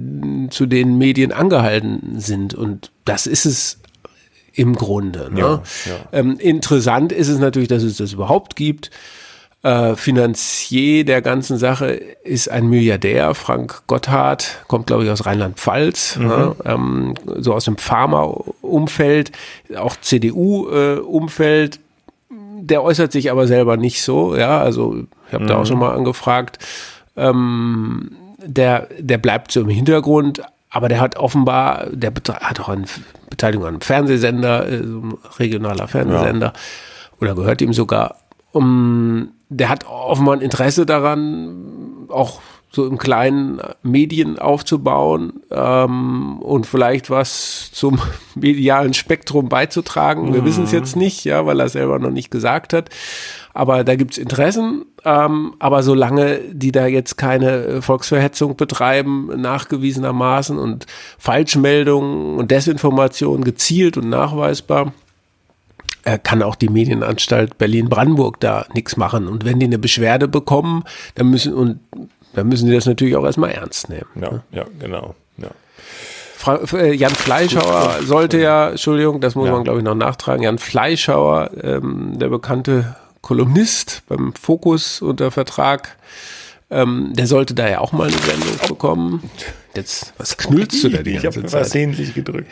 [0.49, 2.53] zu den Medien angehalten sind.
[2.53, 3.78] Und das ist es
[4.53, 5.29] im Grunde.
[5.31, 5.39] Ne?
[5.39, 5.95] Ja, ja.
[6.11, 8.91] Ähm, interessant ist es natürlich, dass es das überhaupt gibt.
[9.61, 11.87] Äh, Finanzier der ganzen Sache
[12.23, 16.27] ist ein Milliardär, Frank Gotthard, kommt glaube ich aus Rheinland-Pfalz, mhm.
[16.27, 16.55] ne?
[16.63, 19.33] ähm, so aus dem Pharma-Umfeld,
[19.75, 21.75] auch CDU-Umfeld.
[21.75, 21.79] Äh,
[22.61, 25.47] der äußert sich aber selber nicht so, ja, also ich habe mhm.
[25.47, 25.65] da auch mhm.
[25.65, 26.59] schon mal angefragt.
[27.17, 32.85] Ähm, der, der bleibt so im Hintergrund, aber der hat offenbar, der hat auch eine
[33.29, 36.61] Beteiligung an einem Fernsehsender, äh, ein regionaler Fernsehsender, ja.
[37.19, 38.17] oder gehört ihm sogar.
[38.51, 46.67] Um, der hat offenbar ein Interesse daran, auch so im kleinen Medien aufzubauen ähm, und
[46.67, 47.99] vielleicht was zum
[48.35, 50.33] medialen Spektrum beizutragen.
[50.33, 50.45] Wir mhm.
[50.45, 52.89] wissen es jetzt nicht, ja, weil er selber noch nicht gesagt hat.
[53.53, 54.85] Aber da gibt's Interessen.
[55.05, 60.85] Ähm, aber solange die da jetzt keine Volksverhetzung betreiben, nachgewiesenermaßen und
[61.17, 64.93] Falschmeldungen und Desinformation gezielt und nachweisbar,
[66.03, 69.27] äh, kann auch die Medienanstalt Berlin-Brandenburg da nichts machen.
[69.27, 70.83] Und wenn die eine Beschwerde bekommen,
[71.15, 71.79] dann müssen und
[72.33, 74.07] dann müssen die das natürlich auch erstmal ernst nehmen.
[74.15, 74.43] Ja, ne?
[74.51, 75.15] ja, genau.
[75.37, 75.49] Ja.
[76.37, 79.53] Fra äh, Jan Fleischhauer sollte ja, Entschuldigung, das muss ja.
[79.53, 85.97] man glaube ich noch nachtragen, Jan Fleischhauer, ähm, der bekannte Kolumnist beim Fokus unter Vertrag.
[86.71, 89.29] Ähm, der sollte da ja auch mal eine Sendung bekommen.
[89.75, 91.49] Jetzt, was knüllst du da die ganze ich Zeit?
[91.49, 92.51] versehentlich gedrückt.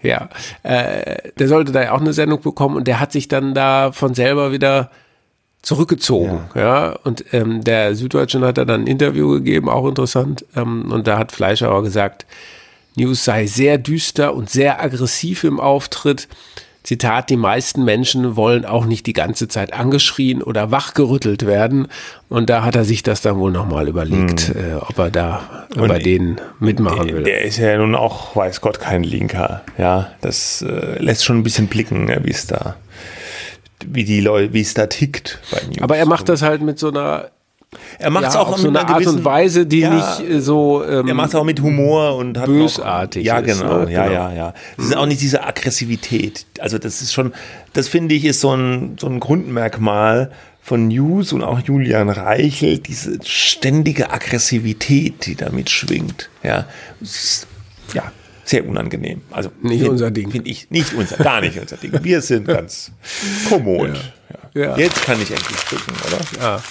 [0.00, 0.28] Ja,
[0.62, 3.90] äh, der sollte da ja auch eine Sendung bekommen und der hat sich dann da
[3.90, 4.90] von selber wieder
[5.62, 6.40] zurückgezogen.
[6.54, 6.92] Ja, ja.
[7.02, 10.44] und ähm, der Süddeutschen hat da dann ein Interview gegeben, auch interessant.
[10.54, 12.26] Ähm, und da hat Fleischauer gesagt,
[12.94, 16.28] News sei sehr düster und sehr aggressiv im Auftritt.
[16.88, 21.88] Zitat, die meisten Menschen wollen auch nicht die ganze Zeit angeschrien oder wachgerüttelt werden.
[22.30, 24.56] Und da hat er sich das dann wohl nochmal überlegt, hm.
[24.56, 27.24] äh, ob er da Und bei denen mitmachen will.
[27.24, 29.60] Der ist ja nun auch, weiß Gott, kein Linker.
[29.76, 32.76] Ja, das äh, lässt schon ein bisschen blicken, wie es da,
[33.84, 35.40] wie die Leute, wie es da tickt.
[35.82, 37.28] Aber er macht das halt mit so einer
[37.98, 40.40] er macht es ja, auch auf so eine Art und Weise, die ja, nicht äh,
[40.40, 40.82] so.
[40.84, 43.26] Ähm, er macht es auch mit Humor und hat bösartig.
[43.26, 43.92] Ja, genau, ne?
[43.92, 44.14] ja, genau.
[44.14, 44.54] ja, ja.
[44.78, 46.46] Es ist auch nicht diese Aggressivität.
[46.60, 47.34] Also das ist schon,
[47.74, 50.30] das finde ich ist so ein so ein Grundmerkmal
[50.62, 56.30] von News und auch Julian Reichel, diese ständige Aggressivität, die damit schwingt.
[56.42, 56.66] Ja,
[57.92, 58.12] ja,
[58.44, 59.22] sehr unangenehm.
[59.30, 60.30] Also nicht find, unser Ding.
[60.30, 61.92] Finde ich nicht unser, gar nicht unser Ding.
[62.02, 62.92] Wir sind ganz
[63.48, 63.90] kommod.
[64.54, 64.62] Ja.
[64.62, 64.76] Ja.
[64.76, 66.18] Jetzt kann ich endlich drücken, oder?
[66.42, 66.62] Ja.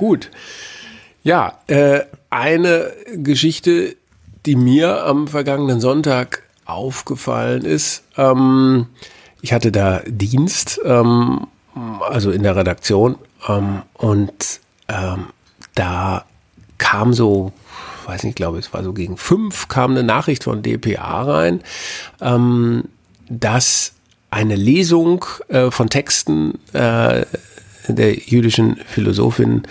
[0.00, 0.30] Gut.
[1.22, 3.96] Ja, äh, eine Geschichte,
[4.46, 8.04] die mir am vergangenen Sonntag aufgefallen ist.
[8.16, 8.86] Ähm,
[9.42, 11.48] ich hatte da Dienst, ähm,
[12.00, 15.26] also in der Redaktion, ähm, und ähm,
[15.74, 16.24] da
[16.78, 17.52] kam so,
[18.06, 21.60] weiß nicht, glaube es war so gegen fünf, kam eine Nachricht von DPA rein,
[22.22, 22.84] ähm,
[23.28, 23.92] dass
[24.30, 27.26] eine Lesung äh, von Texten äh,
[27.92, 29.62] der jüdischen Philosophin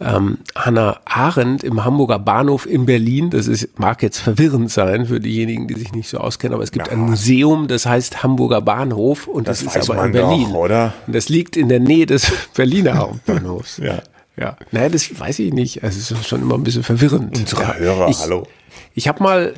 [0.00, 3.30] ähm, Hannah Arendt im Hamburger Bahnhof in Berlin.
[3.30, 6.72] Das ist, mag jetzt verwirrend sein für diejenigen, die sich nicht so auskennen, aber es
[6.72, 6.92] gibt ja.
[6.92, 10.48] ein Museum, das heißt Hamburger Bahnhof und das, das ist aber in Berlin.
[10.50, 10.94] Doch, oder?
[11.06, 13.78] Und das liegt in der Nähe des Berliner Hauptbahnhofs.
[13.78, 14.02] ja.
[14.38, 15.82] Ja, naja, das weiß ich nicht.
[15.82, 17.38] Also es ist schon immer ein bisschen verwirrend.
[17.38, 17.74] Unsere ja.
[17.74, 18.46] Hörer, ich, hallo.
[18.94, 19.54] Ich habe mal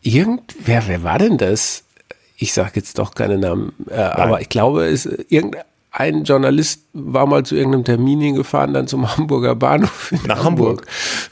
[0.00, 1.84] irgend, wer, wer war denn das?
[2.36, 7.26] Ich sage jetzt doch keine Namen, äh, aber ich glaube, es irgendein ein Journalist war
[7.26, 10.12] mal zu irgendeinem Termin hingefahren, dann zum Hamburger Bahnhof.
[10.26, 10.86] Nach Hamburg.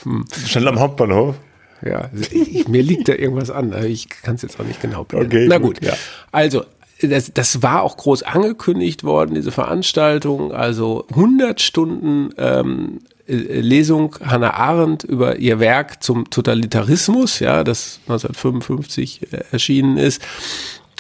[0.05, 0.27] Hamburg.
[0.37, 0.47] Hm.
[0.47, 1.35] Schnell am Hauptbahnhof.
[1.83, 3.75] Ja, ich, mir liegt da irgendwas an.
[3.87, 5.29] Ich kann es jetzt auch nicht genau benennen.
[5.29, 5.85] Okay, Na gut, gut.
[5.85, 5.95] Ja.
[6.31, 6.65] also
[7.01, 10.53] das, das war auch groß angekündigt worden, diese Veranstaltung.
[10.53, 18.01] Also 100 Stunden ähm, äh, Lesung Hannah Arendt über ihr Werk zum Totalitarismus, ja, das
[18.03, 20.21] 1955 äh, erschienen ist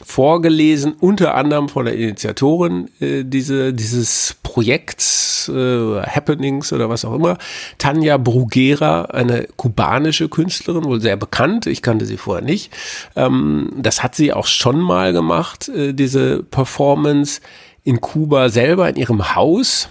[0.04, 7.14] vorgelesen, unter anderem von der Initiatorin äh, diese, dieses Projekts, äh, Happenings oder was auch
[7.14, 7.38] immer,
[7.78, 12.72] Tanja Bruguera, eine kubanische Künstlerin, wohl sehr bekannt, ich kannte sie vorher nicht.
[13.16, 17.40] Ähm, das hat sie auch schon mal gemacht, äh, diese Performance
[17.84, 19.88] in Kuba selber, in ihrem Haus.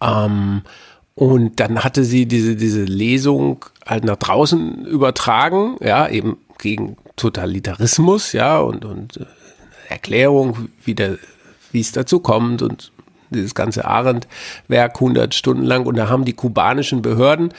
[0.00, 0.62] Ähm,
[1.14, 8.32] und dann hatte sie diese, diese Lesung halt nach draußen übertragen, ja, eben gegen Totalitarismus,
[8.32, 9.24] ja, und, und äh,
[9.88, 11.18] Erklärung, wie, der,
[11.72, 12.92] wie es dazu kommt und
[13.30, 15.86] dieses ganze Arendt-Werk 100 Stunden lang.
[15.86, 17.52] Und da haben die kubanischen Behörden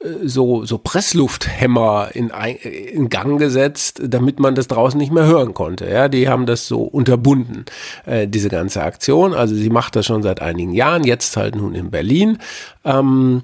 [0.00, 2.30] äh, so, so Presslufthämmer in,
[2.60, 5.88] in Gang gesetzt, damit man das draußen nicht mehr hören konnte.
[5.88, 7.64] Ja, die haben das so unterbunden,
[8.06, 9.34] äh, diese ganze Aktion.
[9.34, 12.38] Also sie macht das schon seit einigen Jahren, jetzt halt nun in Berlin.
[12.84, 13.42] Ähm,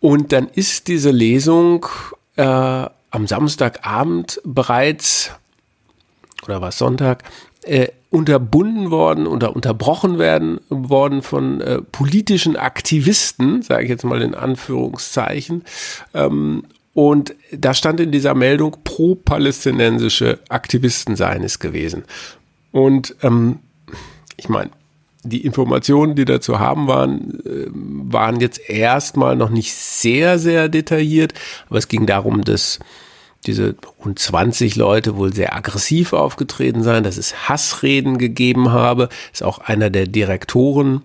[0.00, 1.86] und dann ist diese Lesung
[2.36, 5.30] äh, am Samstagabend bereits,
[6.42, 7.22] oder was Sonntag,
[7.62, 14.20] äh, unterbunden worden oder unterbrochen werden worden von äh, politischen Aktivisten, sage ich jetzt mal
[14.20, 15.64] in Anführungszeichen.
[16.12, 22.04] Ähm, und da stand in dieser Meldung, pro-palästinensische Aktivisten seien es gewesen.
[22.72, 23.60] Und ähm,
[24.36, 24.70] ich meine,
[25.24, 31.34] die Informationen, die dazu haben waren, äh, waren jetzt erstmal noch nicht sehr, sehr detailliert,
[31.68, 32.78] aber es ging darum, dass
[33.46, 39.42] diese rund 20 Leute wohl sehr aggressiv aufgetreten seien, dass es Hassreden gegeben habe, ist
[39.42, 41.02] auch einer der Direktoren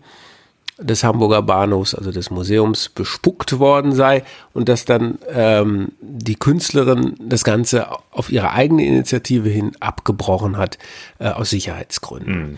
[0.77, 7.15] des Hamburger Bahnhofs, also des Museums, bespuckt worden sei und dass dann ähm, die Künstlerin
[7.21, 10.77] das Ganze auf ihre eigene Initiative hin abgebrochen hat,
[11.19, 12.51] äh, aus Sicherheitsgründen.
[12.51, 12.57] Mhm.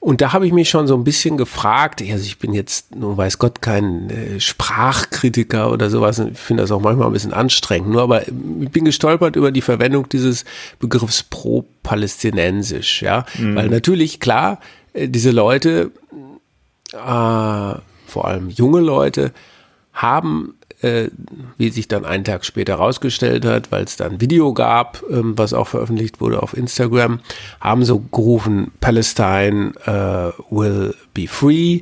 [0.00, 3.16] Und da habe ich mich schon so ein bisschen gefragt, also ich bin jetzt, nun
[3.16, 7.90] weiß Gott, kein äh, Sprachkritiker oder sowas, ich finde das auch manchmal ein bisschen anstrengend,
[7.90, 10.44] nur aber ich bin gestolpert über die Verwendung dieses
[10.78, 13.56] Begriffs pro-palästinensisch, ja, mhm.
[13.56, 14.60] weil natürlich, klar,
[14.92, 15.90] äh, diese Leute,
[16.92, 19.32] äh, vor allem junge Leute,
[19.92, 21.08] haben äh,
[21.56, 25.52] wie sich dann einen Tag später herausgestellt hat, weil es dann Video gab, ähm, was
[25.52, 27.20] auch veröffentlicht wurde auf Instagram,
[27.60, 31.80] haben so gerufen, Palestine uh, will be free.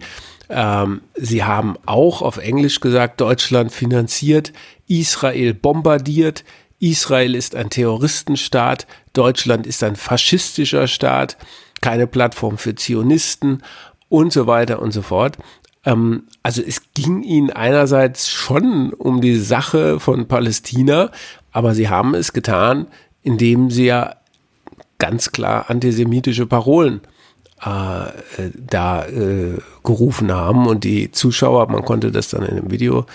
[0.49, 4.53] Ähm, sie haben auch auf Englisch gesagt, Deutschland finanziert,
[4.87, 6.45] Israel bombardiert,
[6.79, 11.37] Israel ist ein Terroristenstaat, Deutschland ist ein faschistischer Staat,
[11.81, 13.63] keine Plattform für Zionisten
[14.09, 15.37] und so weiter und so fort.
[15.87, 21.11] Ähm, also es ging ihnen einerseits schon um die Sache von Palästina,
[21.53, 22.89] aber sie haben es getan,
[23.23, 24.17] indem sie ja
[24.99, 27.01] ganz klar antisemitische Parolen
[27.63, 30.67] äh, da äh, gerufen haben.
[30.67, 33.07] Und die Zuschauer, man konnte das dann in dem Video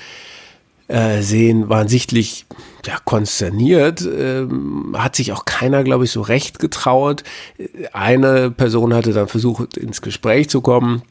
[0.88, 2.46] äh, sehen, waren sichtlich
[2.86, 7.24] ja, konsterniert, ähm, hat sich auch keiner, glaube ich, so recht getraut.
[7.94, 11.04] Eine Person hatte dann versucht, ins Gespräch zu kommen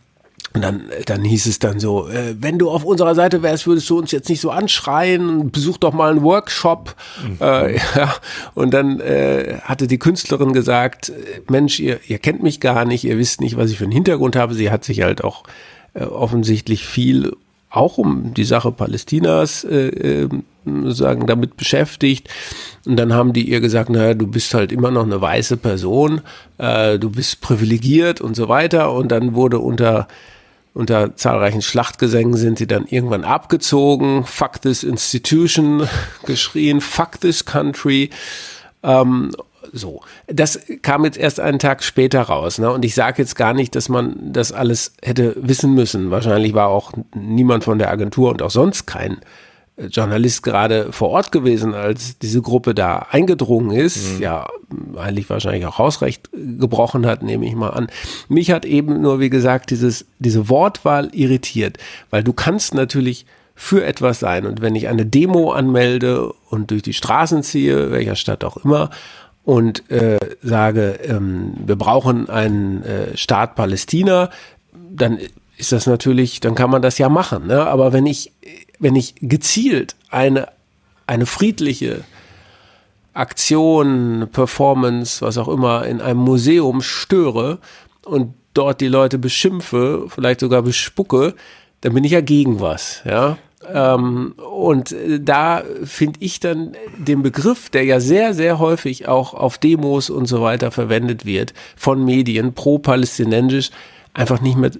[0.52, 3.88] und dann, dann hieß es dann so, äh, wenn du auf unserer Seite wärst, würdest
[3.88, 6.96] du uns jetzt nicht so anschreien, besuch doch mal einen Workshop.
[7.22, 7.36] Mhm.
[7.40, 8.14] Äh, ja.
[8.54, 11.12] Und dann äh, hatte die Künstlerin gesagt,
[11.48, 14.34] Mensch, ihr, ihr kennt mich gar nicht, ihr wisst nicht, was ich für einen Hintergrund
[14.34, 14.54] habe.
[14.54, 15.44] Sie hat sich halt auch
[15.94, 17.32] äh, offensichtlich viel
[17.70, 20.28] auch um die Sache Palästinas äh, äh,
[20.86, 22.28] sagen damit beschäftigt
[22.84, 26.20] und dann haben die ihr gesagt, naja, du bist halt immer noch eine weiße Person,
[26.58, 30.08] äh, du bist privilegiert und so weiter und dann wurde unter
[30.74, 35.88] unter zahlreichen Schlachtgesängen sind sie dann irgendwann abgezogen, fuck this institution
[36.26, 38.10] geschrien, fuck this country.
[38.82, 39.32] Ähm,
[39.72, 42.58] so, das kam jetzt erst einen Tag später raus.
[42.58, 42.70] Ne?
[42.70, 46.10] Und ich sage jetzt gar nicht, dass man das alles hätte wissen müssen.
[46.10, 49.18] Wahrscheinlich war auch niemand von der Agentur und auch sonst kein
[49.88, 54.22] Journalist gerade vor Ort gewesen, als diese Gruppe da eingedrungen ist, mhm.
[54.22, 54.48] ja,
[54.96, 57.88] eigentlich wahrscheinlich auch Hausrecht gebrochen hat, nehme ich mal an.
[58.28, 61.78] Mich hat eben nur, wie gesagt, dieses, diese Wortwahl irritiert,
[62.10, 64.46] weil du kannst natürlich für etwas sein.
[64.46, 68.90] Und wenn ich eine Demo anmelde und durch die Straßen ziehe, welcher Stadt auch immer,
[69.44, 74.30] und äh, sage, ähm, wir brauchen einen äh, Staat Palästina,
[74.72, 75.18] dann
[75.56, 77.46] ist das natürlich, dann kann man das ja machen.
[77.46, 77.66] Ne?
[77.66, 78.32] Aber wenn ich,
[78.80, 80.48] wenn ich gezielt eine,
[81.06, 82.02] eine friedliche
[83.12, 87.58] Aktion, Performance, was auch immer, in einem Museum störe
[88.04, 91.34] und dort die Leute beschimpfe, vielleicht sogar bespucke,
[91.82, 93.38] dann bin ich ja gegen was, ja.
[93.72, 99.58] Ähm, und da finde ich dann den Begriff, der ja sehr, sehr häufig auch auf
[99.58, 103.70] Demos und so weiter verwendet wird, von Medien pro-palästinensisch,
[104.14, 104.70] einfach nicht mehr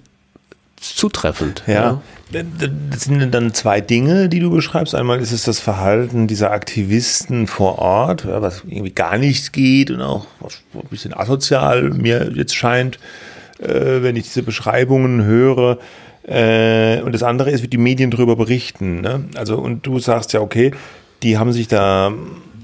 [0.81, 1.63] zutreffend.
[1.67, 2.01] Ja.
[2.33, 2.43] ja.
[2.89, 4.95] Das sind dann zwei Dinge, die du beschreibst.
[4.95, 10.01] Einmal ist es das Verhalten dieser Aktivisten vor Ort, was irgendwie gar nicht geht und
[10.01, 10.25] auch
[10.73, 12.99] ein bisschen asozial mir jetzt scheint,
[13.59, 15.77] äh, wenn ich diese Beschreibungen höre.
[16.23, 19.01] Äh, und das andere ist, wie die Medien darüber berichten.
[19.01, 19.25] Ne?
[19.35, 20.71] Also, und du sagst ja, okay,
[21.23, 22.13] die haben sich da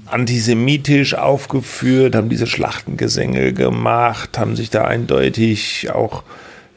[0.06, 6.22] antisemitisch aufgeführt, haben diese Schlachtengesänge gemacht, haben sich da eindeutig auch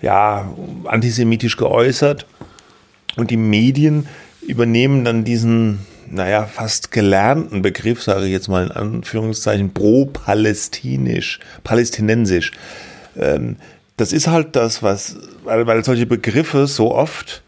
[0.01, 0.51] ja,
[0.85, 2.25] antisemitisch geäußert.
[3.17, 4.07] Und die Medien
[4.41, 12.51] übernehmen dann diesen, naja, fast gelernten Begriff, sage ich jetzt mal in Anführungszeichen, pro-palästinisch, palästinensisch.
[13.17, 13.57] Ähm,
[13.97, 17.43] das ist halt das, was, weil, weil solche Begriffe so oft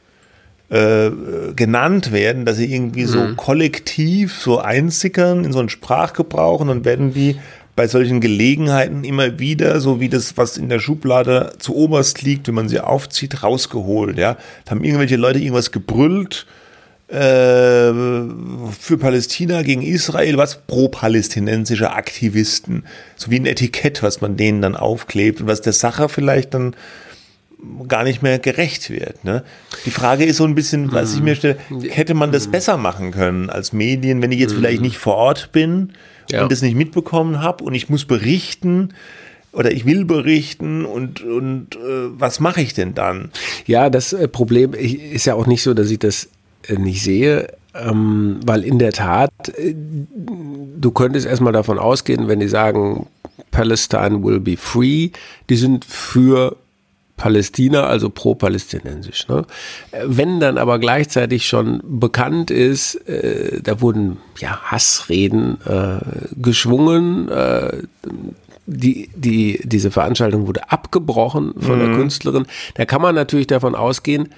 [0.70, 1.12] äh,
[1.56, 3.08] genannt werden, dass sie irgendwie mhm.
[3.08, 7.40] so kollektiv so einsickern in so einen Sprachgebrauch und dann werden die
[7.76, 12.48] bei solchen Gelegenheiten immer wieder, so wie das, was in der Schublade zu oberst liegt,
[12.48, 14.18] wenn man sie aufzieht, rausgeholt.
[14.18, 16.46] Ja, da haben irgendwelche Leute irgendwas gebrüllt
[17.08, 17.16] äh,
[18.80, 22.84] für Palästina gegen Israel, was pro-palästinensische Aktivisten,
[23.16, 26.76] so wie ein Etikett, was man denen dann aufklebt und was der Sache vielleicht dann
[27.88, 29.24] gar nicht mehr gerecht wird.
[29.24, 29.44] Ne?
[29.86, 31.58] Die Frage ist so ein bisschen, was ich mir stelle,
[31.90, 35.52] hätte man das besser machen können als Medien, wenn ich jetzt vielleicht nicht vor Ort
[35.54, 35.94] bin
[36.30, 36.44] ja.
[36.44, 38.94] und das nicht mitbekommen habe und ich muss berichten
[39.52, 43.32] oder ich will berichten und, und äh, was mache ich denn dann?
[43.66, 46.30] Ja, das äh, Problem ist ja auch nicht so, dass ich das
[46.68, 47.48] äh, nicht sehe.
[47.76, 53.08] Ähm, weil in der Tat, äh, du könntest erstmal davon ausgehen, wenn die sagen,
[53.50, 55.10] Palestine will be free,
[55.50, 56.56] die sind für
[57.18, 59.28] Palästina, also pro-palästinensisch.
[59.28, 59.46] Ne?
[60.06, 66.00] Wenn dann aber gleichzeitig schon bekannt ist, äh, da wurden ja Hassreden äh,
[66.36, 67.84] geschwungen, äh,
[68.66, 71.86] die, die, diese Veranstaltung wurde abgebrochen von mhm.
[71.86, 72.46] der Künstlerin,
[72.76, 74.30] da kann man natürlich davon ausgehen,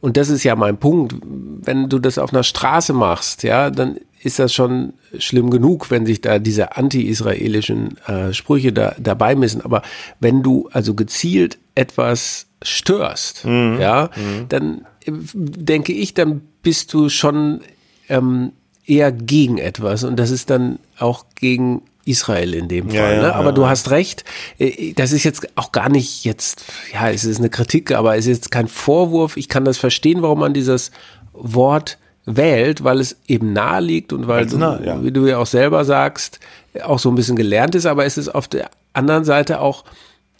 [0.00, 3.96] und das ist ja mein Punkt, wenn du das auf einer Straße machst, ja, dann
[4.22, 9.62] ist das schon schlimm genug, wenn sich da diese anti-israelischen äh, Sprüche da, dabei missen.
[9.62, 9.82] Aber
[10.20, 13.78] wenn du also gezielt etwas störst, mhm.
[13.80, 14.48] ja, mhm.
[14.48, 17.60] dann äh, denke ich, dann bist du schon
[18.08, 18.52] ähm,
[18.86, 20.04] eher gegen etwas.
[20.04, 22.96] Und das ist dann auch gegen Israel in dem Fall.
[22.96, 23.34] Ja, ja, ne?
[23.34, 24.24] Aber ja, du hast recht,
[24.58, 28.26] äh, das ist jetzt auch gar nicht jetzt, ja, es ist eine Kritik, aber es
[28.26, 29.36] ist jetzt kein Vorwurf.
[29.36, 30.90] Ich kann das verstehen, warum man dieses
[31.32, 31.98] Wort
[32.36, 35.84] wählt, weil es eben nahe liegt und weil, nah, du, wie du ja auch selber
[35.84, 36.40] sagst,
[36.82, 39.84] auch so ein bisschen gelernt ist, aber es ist auf der anderen Seite auch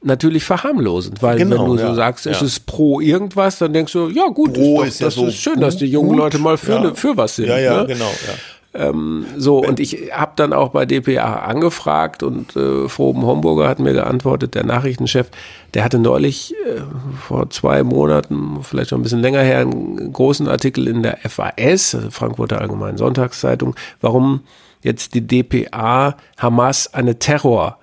[0.02, 3.92] natürlich verharmlosend, weil genau, wenn du ja, so sagst, es ist pro irgendwas, dann denkst
[3.92, 6.10] du, ja gut, pro ist, doch, ist das ja so ist schön, dass die jungen
[6.10, 6.94] gut, Leute mal für, ja.
[6.94, 7.48] für was sind.
[7.48, 7.86] Ja, ja, ne?
[7.86, 8.04] genau.
[8.04, 8.34] Ja.
[8.74, 13.78] Ähm, so, und ich habe dann auch bei DPA angefragt und äh, Froben Homburger hat
[13.78, 15.30] mir geantwortet, der Nachrichtenchef,
[15.72, 16.80] der hatte neulich äh,
[17.26, 21.94] vor zwei Monaten, vielleicht schon ein bisschen länger her, einen großen Artikel in der FAS,
[21.94, 24.40] also Frankfurter Allgemeinen Sonntagszeitung, warum
[24.82, 27.78] jetzt die DPA Hamas eine Terror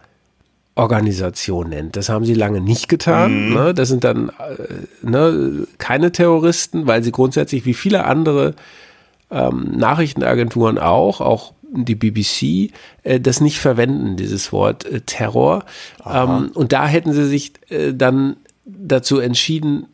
[0.76, 1.96] Organisation nennt.
[1.96, 3.48] Das haben sie lange nicht getan.
[3.48, 3.54] Mhm.
[3.54, 3.74] Ne?
[3.74, 8.56] Das sind dann äh, ne, keine Terroristen, weil sie grundsätzlich wie viele andere
[9.36, 12.72] ähm, Nachrichtenagenturen auch, auch die BBC,
[13.04, 15.66] äh, das nicht verwenden, dieses Wort äh, Terror.
[16.10, 19.88] Ähm, und da hätten sie sich äh, dann dazu entschieden,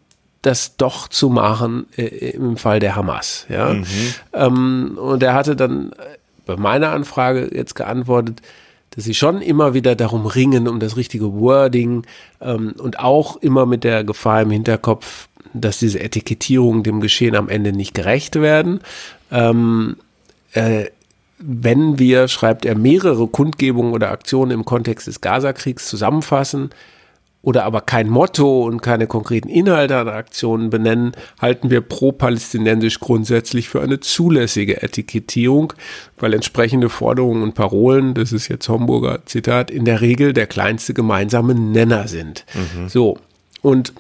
[0.44, 3.46] das doch zu machen äh, im Fall der Hamas.
[3.50, 3.74] Ja?
[3.74, 3.86] Mhm.
[4.34, 8.42] Ähm, und er hatte dann äh, bei meiner Anfrage jetzt geantwortet,
[8.92, 12.06] dass sie schon immer wieder darum ringen, um das richtige Wording
[12.42, 17.50] ähm, und auch immer mit der Gefahr im Hinterkopf, dass diese Etikettierungen dem Geschehen am
[17.50, 18.80] Ende nicht gerecht werden.
[19.32, 19.98] Ähm,
[20.54, 20.86] äh,
[21.44, 26.70] wenn wir, schreibt er, mehrere Kundgebungen oder Aktionen im Kontext des Gazakriegs zusammenfassen
[27.42, 33.68] oder aber kein Motto und keine konkreten Inhalte an Aktionen benennen, halten wir pro-palästinensisch grundsätzlich
[33.70, 35.74] für eine zulässige Etikettierung,
[36.20, 40.94] weil entsprechende Forderungen und Parolen, das ist jetzt Homburger Zitat, in der Regel der kleinste
[40.94, 42.46] gemeinsame Nenner sind.
[42.54, 42.90] Mhm.
[42.90, 43.18] So.
[43.64, 43.94] Und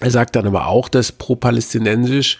[0.00, 2.38] er sagt dann aber auch, dass pro-palästinensisch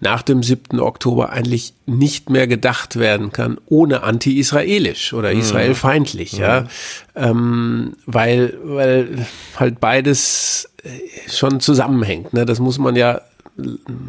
[0.00, 0.80] nach dem 7.
[0.80, 5.40] Oktober eigentlich nicht mehr gedacht werden kann, ohne anti-israelisch oder mhm.
[5.40, 6.40] israelfeindlich, mhm.
[6.40, 6.66] ja,
[7.14, 10.88] ähm, weil, weil halt beides äh,
[11.30, 12.32] schon zusammenhängt.
[12.32, 12.46] Ne?
[12.46, 13.20] Das muss man ja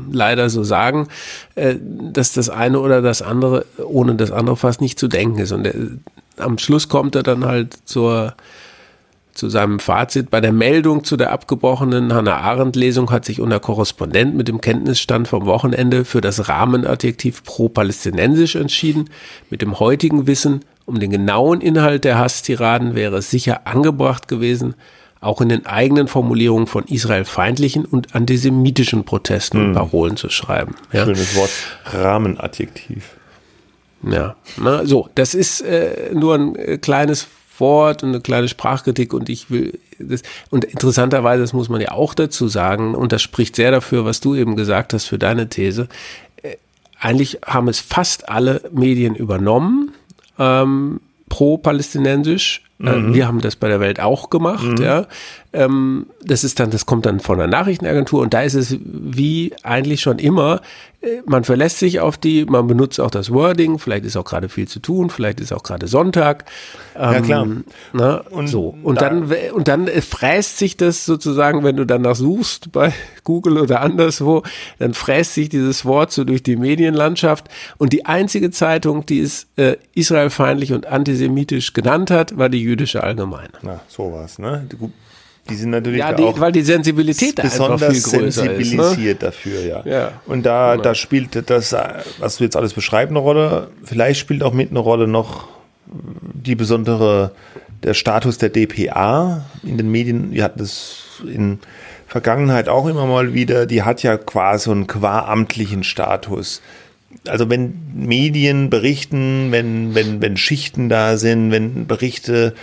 [0.10, 1.10] leider so sagen,
[1.56, 5.52] äh, dass das eine oder das andere ohne das andere fast nicht zu denken ist.
[5.52, 5.74] Und der,
[6.38, 8.36] am Schluss kommt er dann halt zur
[9.34, 10.30] zu seinem Fazit.
[10.30, 15.28] Bei der Meldung zu der abgebrochenen Hannah Arendt-Lesung hat sich unser Korrespondent mit dem Kenntnisstand
[15.28, 19.10] vom Wochenende für das Rahmenadjektiv pro-palästinensisch entschieden.
[19.50, 24.76] Mit dem heutigen Wissen um den genauen Inhalt der Hasstiraden wäre es sicher angebracht gewesen,
[25.22, 29.68] auch in den eigenen Formulierungen von israelfeindlichen und antisemitischen Protesten hm.
[29.68, 30.76] und Parolen zu schreiben.
[30.92, 31.06] Ja.
[31.06, 31.52] Schönes Wort,
[31.86, 33.18] Rahmenadjektiv.
[34.04, 37.28] Ja, na, so, das ist äh, nur ein äh, kleines
[37.62, 41.92] Wort und eine kleine Sprachkritik und ich will das, und interessanterweise, das muss man ja
[41.92, 45.48] auch dazu sagen, und das spricht sehr dafür, was du eben gesagt hast für deine
[45.48, 45.88] These.
[46.42, 46.58] Äh,
[47.00, 49.94] eigentlich haben es fast alle Medien übernommen,
[50.38, 51.00] ähm,
[51.30, 52.64] pro-palästinensisch.
[52.84, 53.14] Äh, mhm.
[53.14, 54.84] Wir haben das bei der Welt auch gemacht, mhm.
[54.84, 55.08] ja.
[55.54, 59.54] Ähm, das ist dann, das kommt dann von der Nachrichtenagentur und da ist es wie
[59.64, 60.62] eigentlich schon immer,
[61.26, 64.68] man verlässt sich auf die, man benutzt auch das Wording, vielleicht ist auch gerade viel
[64.68, 66.46] zu tun, vielleicht ist auch gerade Sonntag.
[66.96, 67.48] Ähm, ja, klar.
[67.94, 68.76] Ne, und, so.
[68.84, 73.58] und, da, dann, und dann fräst sich das sozusagen, wenn du danach suchst bei Google
[73.58, 74.44] oder anderswo,
[74.78, 77.48] dann fräst sich dieses Wort so durch die Medienlandschaft.
[77.80, 83.04] Und die einzige Zeitung, die es äh, israelfeindlich und antisemitisch genannt hat, war die jüdische
[83.04, 83.52] Allgemeine.
[83.62, 84.68] Na, sowas, ne?
[85.50, 88.98] Die sind natürlich ja, die, auch weil die Sensibilität besonders einfach viel größer sensibilisiert ist,
[88.98, 89.16] ne?
[89.16, 89.82] dafür, ja.
[89.86, 90.12] ja.
[90.26, 91.76] Und da, da spielt das,
[92.20, 93.68] was du jetzt alles beschreibst, eine Rolle.
[93.84, 95.50] Vielleicht spielt auch mit eine Rolle noch
[95.88, 97.32] die besondere,
[97.84, 100.32] der Status der DPA in den Medien.
[100.32, 101.60] Wir hatten das in
[102.08, 103.66] Vergangenheit auch immer mal wieder.
[103.66, 106.62] Die hat ja quasi einen qua-amtlichen Status
[107.28, 112.54] also wenn Medien berichten, wenn, wenn, wenn Schichten da sind, wenn Berichte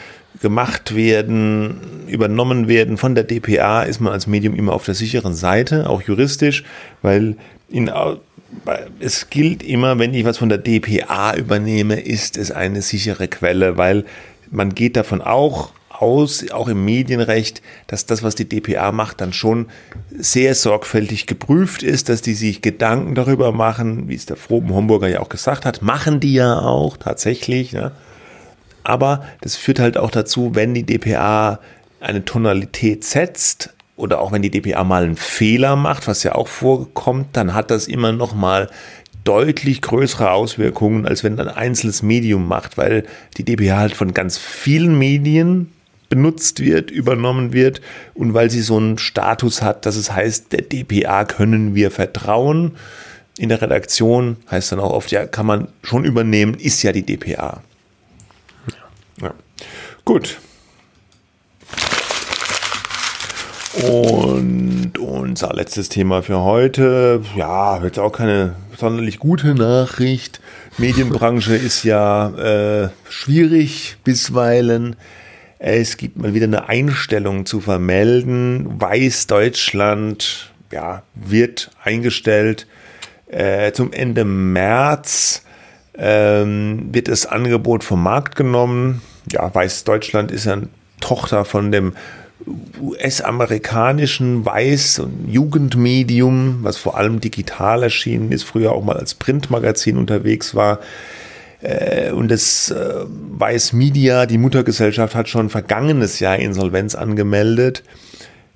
[0.40, 5.34] gemacht werden, übernommen werden von der DPA, ist man als Medium immer auf der sicheren
[5.34, 6.64] Seite, auch juristisch,
[7.02, 7.36] weil
[7.70, 7.90] in,
[9.00, 13.76] es gilt immer, wenn ich was von der DPA übernehme, ist es eine sichere Quelle,
[13.76, 14.04] weil
[14.50, 19.32] man geht davon auch aus, auch im Medienrecht, dass das, was die DPA macht, dann
[19.32, 19.66] schon
[20.10, 25.08] sehr sorgfältig geprüft ist, dass die sich Gedanken darüber machen, wie es der Froben Homburger
[25.08, 27.72] ja auch gesagt hat, machen die ja auch tatsächlich.
[27.72, 27.92] Ja.
[28.84, 31.60] Aber das führt halt auch dazu, wenn die DPA
[32.00, 36.48] eine Tonalität setzt oder auch wenn die DPA mal einen Fehler macht, was ja auch
[36.48, 38.70] vorkommt, dann hat das immer noch mal
[39.24, 43.04] deutlich größere Auswirkungen, als wenn ein einzelnes Medium macht, weil
[43.36, 45.72] die DPA halt von ganz vielen Medien
[46.08, 47.80] benutzt wird, übernommen wird
[48.14, 52.76] und weil sie so einen Status hat, dass es heißt, der DPA können wir vertrauen.
[53.36, 57.04] In der Redaktion heißt dann auch oft, ja, kann man schon übernehmen, ist ja die
[57.04, 57.62] DPA.
[59.20, 59.34] Ja.
[60.04, 60.38] Gut.
[63.82, 70.40] Und unser letztes Thema für heute, ja, jetzt auch keine sonderlich gute Nachricht.
[70.78, 74.96] Medienbranche ist ja äh, schwierig bisweilen.
[75.58, 78.80] Es gibt mal wieder eine Einstellung zu vermelden.
[78.80, 82.66] Weiß Deutschland ja, wird eingestellt.
[83.26, 85.42] Äh, zum Ende März
[85.96, 89.02] ähm, wird das Angebot vom Markt genommen.
[89.30, 90.68] Ja, Weiß Deutschland ist eine
[91.00, 91.94] Tochter von dem
[92.80, 99.96] US-amerikanischen Weiß- und Jugendmedium, was vor allem digital erschienen ist, früher auch mal als Printmagazin
[99.96, 100.78] unterwegs war.
[101.60, 107.82] Äh, und das äh, Weiß Media, die Muttergesellschaft, hat schon vergangenes Jahr Insolvenz angemeldet.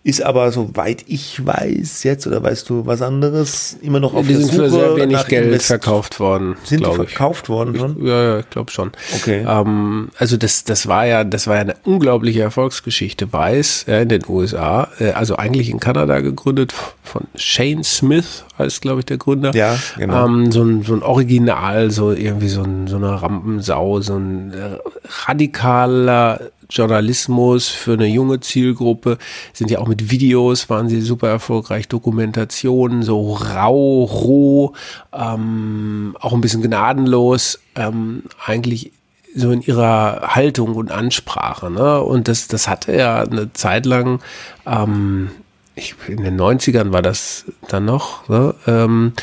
[0.04, 4.32] Ist aber, soweit ich weiß jetzt, oder weißt du was anderes, immer noch auf die
[4.32, 6.56] der sind Suche für sehr wenig Geld Invest verkauft worden.
[6.64, 7.96] Sind die verkauft worden schon?
[7.98, 8.90] Ich, ja, ja, ich glaube schon.
[9.14, 9.46] Okay.
[9.46, 13.32] Ähm, also das, das war ja, das war ja eine unglaubliche Erfolgsgeschichte.
[13.32, 16.74] Weiß ja, in den USA, äh, also eigentlich in Kanada gegründet
[17.04, 19.54] von Shane Smith als glaube ich der Gründer.
[19.54, 20.26] Ja, genau.
[20.26, 24.52] Ähm, so ein so ein Original, so irgendwie so ein so eine Rampensau, so ein
[24.52, 24.78] äh,
[25.26, 26.40] radikaler
[26.72, 29.18] Journalismus für eine junge Zielgruppe,
[29.52, 34.72] sind ja auch mit Videos, waren sie super erfolgreich, Dokumentationen, so rau, roh,
[35.12, 38.92] ähm, auch ein bisschen gnadenlos, ähm, eigentlich
[39.34, 41.70] so in ihrer Haltung und Ansprache.
[41.70, 42.00] Ne?
[42.00, 44.20] Und das, das hatte ja eine Zeit lang,
[44.66, 45.30] ähm,
[45.74, 48.54] ich, in den 90ern war das dann noch, ne?
[48.66, 49.14] ähm,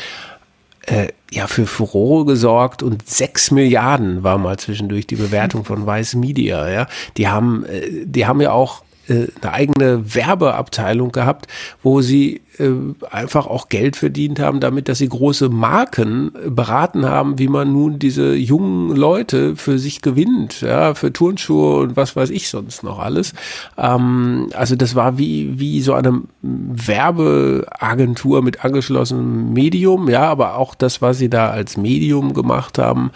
[0.90, 6.14] äh, ja, für Furore gesorgt und sechs Milliarden war mal zwischendurch die Bewertung von Weiß
[6.14, 6.86] Media, ja.
[7.16, 11.46] Die haben, äh, die haben ja auch äh, eine eigene Werbeabteilung gehabt,
[11.82, 12.70] wo sie äh,
[13.10, 17.98] einfach auch Geld verdient haben, damit, dass sie große Marken beraten haben, wie man nun
[17.98, 22.98] diese jungen Leute für sich gewinnt, ja, für Turnschuhe und was weiß ich sonst noch
[22.98, 23.34] alles.
[23.76, 30.74] Ähm, also das war wie, wie so eine Werbeagentur mit angeschlossenem Medium, ja, aber auch
[30.74, 33.10] das, was sie da als Medium gemacht haben,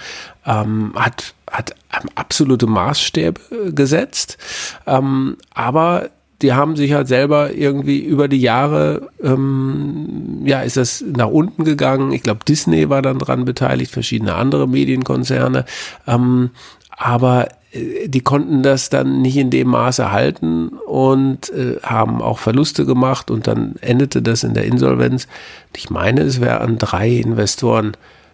[0.46, 1.74] ähm, hat hat
[2.16, 4.38] absolute Maßstäbe gesetzt.
[4.86, 6.10] Ähm, aber
[6.42, 11.64] die haben sich halt selber irgendwie über die Jahre, ähm, ja, ist das nach unten
[11.64, 12.12] gegangen.
[12.12, 15.64] Ich glaube, Disney war dann dran beteiligt, verschiedene andere Medienkonzerne.
[16.06, 16.50] Ähm,
[16.90, 22.38] aber äh, die konnten das dann nicht in dem Maße halten und äh, haben auch
[22.38, 25.28] Verluste gemacht und dann endete das in der Insolvenz.
[25.76, 27.92] Ich meine, es wäre an drei Investoren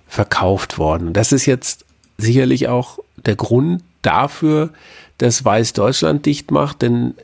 [0.09, 1.13] verkauft worden.
[1.13, 1.85] Das ist jetzt
[2.19, 4.71] sicherlich auch der Grund dafür,
[5.19, 7.15] dass Weiß Deutschland dicht macht, denn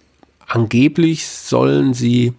[0.46, 2.34] angeblich sollen sie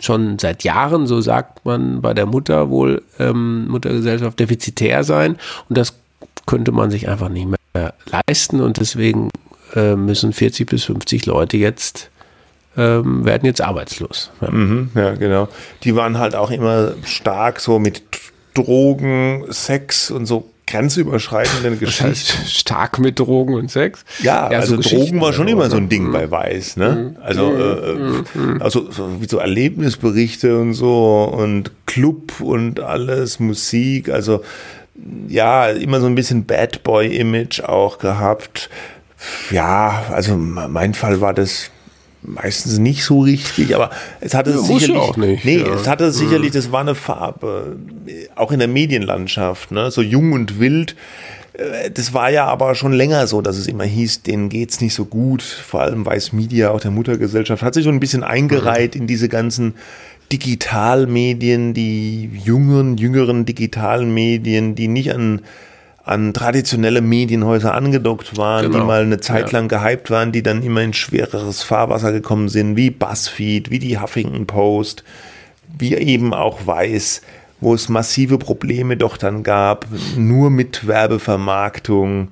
[0.00, 5.36] schon seit Jahren, so sagt man bei der Mutter wohl, ähm, Muttergesellschaft defizitär sein
[5.68, 5.94] und das
[6.46, 9.30] könnte man sich einfach nicht mehr leisten und deswegen
[9.74, 12.10] äh, müssen 40 bis 50 Leute jetzt
[12.76, 14.30] ähm, werden jetzt arbeitslos.
[14.40, 14.50] Ja.
[14.50, 15.48] Mhm, ja, genau.
[15.82, 18.02] Die waren halt auch immer stark so mit
[18.54, 22.44] Drogen, Sex und so grenzüberschreitenden Geschichten.
[22.46, 24.04] Stark mit Drogen und Sex.
[24.20, 26.12] Ja, ja also so Drogen war schon immer so ein Ding mhm.
[26.12, 27.14] bei Weiß, ne?
[27.16, 27.22] Mhm.
[27.22, 27.94] Also, äh,
[28.34, 28.62] mhm.
[28.62, 34.42] also so, wie so Erlebnisberichte und so und Club und alles, Musik, also
[35.28, 38.70] ja, immer so ein bisschen Bad Boy Image auch gehabt.
[39.50, 41.70] Ja, also mein Fall war das
[42.22, 43.90] meistens nicht so richtig, aber
[44.20, 45.44] es hatte ja, sicherlich auch nicht.
[45.44, 45.74] Nee, ja.
[45.74, 47.76] es hatte sicherlich, das war eine Farbe,
[48.34, 50.96] auch in der Medienlandschaft, ne, so jung und wild.
[51.52, 54.94] Äh, das war ja aber schon länger so, dass es immer hieß, denen geht's nicht
[54.94, 55.42] so gut.
[55.42, 59.02] Vor allem Weiß Media, auch der Muttergesellschaft, hat sich so ein bisschen eingereiht mhm.
[59.02, 59.74] in diese ganzen
[60.32, 65.42] Digitalmedien, die jungen, jüngeren Digitalmedien, die nicht an
[66.06, 68.78] an traditionelle Medienhäuser angedockt waren, genau.
[68.78, 72.76] die mal eine Zeit lang gehypt waren, die dann immer in schwereres Fahrwasser gekommen sind,
[72.76, 75.02] wie BuzzFeed, wie die Huffington Post,
[75.76, 77.22] wie eben auch Weiß,
[77.60, 79.86] wo es massive Probleme doch dann gab,
[80.16, 82.28] nur mit Werbevermarktung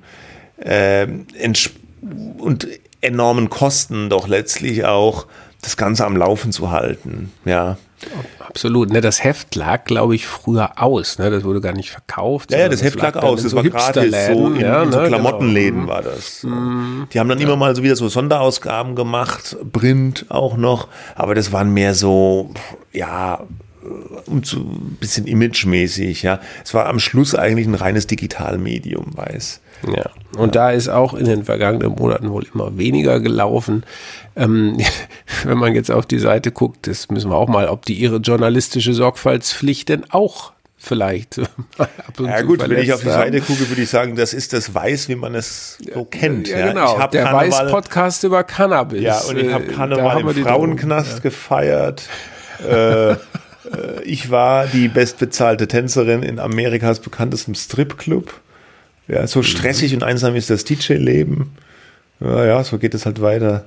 [0.57, 1.07] äh,
[2.37, 2.67] und
[3.01, 5.27] enormen Kosten doch letztlich auch
[5.61, 7.33] das Ganze am Laufen zu halten.
[7.43, 7.77] Ja.
[8.39, 8.91] Absolut.
[8.91, 11.17] Ne, das Heft lag, glaube ich, früher aus.
[11.17, 11.29] Ne?
[11.29, 12.51] Das wurde gar nicht verkauft.
[12.51, 13.41] Ja, ja das, das Heft lag aus.
[13.41, 14.13] Das so war gratis.
[14.27, 15.19] So in, ja, in so ne, genau.
[15.19, 15.93] Klamottenläden genau.
[15.93, 16.43] war das.
[16.43, 17.07] Mhm.
[17.11, 17.45] Die haben dann ja.
[17.45, 20.87] immer mal so wieder so Sonderausgaben gemacht, Print auch noch.
[21.15, 22.51] Aber das waren mehr so,
[22.91, 23.41] ja,
[24.25, 26.39] um zu ein bisschen imagemäßig, ja.
[26.63, 29.61] Es war am Schluss eigentlich ein reines Digitalmedium, weiß.
[29.87, 30.61] Ja, und ja.
[30.61, 33.83] da ist auch in den vergangenen Monaten wohl immer weniger gelaufen.
[34.35, 34.77] Ähm,
[35.43, 38.17] wenn man jetzt auf die Seite guckt, das müssen wir auch mal, ob die ihre
[38.17, 41.39] journalistische Sorgfaltspflicht denn auch vielleicht
[41.77, 44.53] ab und ja, gut, wenn ich auf die Seite gucke, würde ich sagen, das ist
[44.53, 46.47] das Weiß, wie man es so kennt.
[46.47, 46.99] Ja, genau.
[46.99, 47.07] Ja.
[47.07, 49.01] Der Weiß-Podcast über Cannabis.
[49.01, 51.19] Ja, und ich habe äh, Karneval im Frauenknast ja.
[51.19, 52.07] gefeiert.
[52.67, 53.15] äh, äh,
[54.03, 58.33] ich war die bestbezahlte Tänzerin in Amerikas bekanntestem Stripclub.
[59.07, 61.51] Ja, so stressig und einsam ist das DJ-Leben.
[62.19, 63.65] Ja, ja, so geht es halt weiter.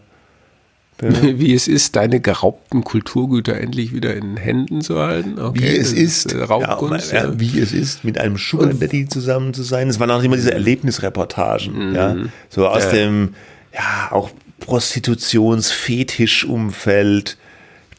[1.00, 5.38] Wie es ist, deine geraubten Kulturgüter endlich wieder in Händen zu halten.
[5.38, 7.38] Okay, wie es ist, äh, Raubkunst, ja, ja.
[7.38, 9.88] wie es ist, mit einem Sugar Daddy zusammen zu sein.
[9.88, 11.94] Es waren auch immer diese Erlebnisreportagen, mhm.
[11.94, 12.16] ja,
[12.48, 13.36] so aus dem,
[13.72, 17.36] ja, auch Prostitutionsfetischumfeld,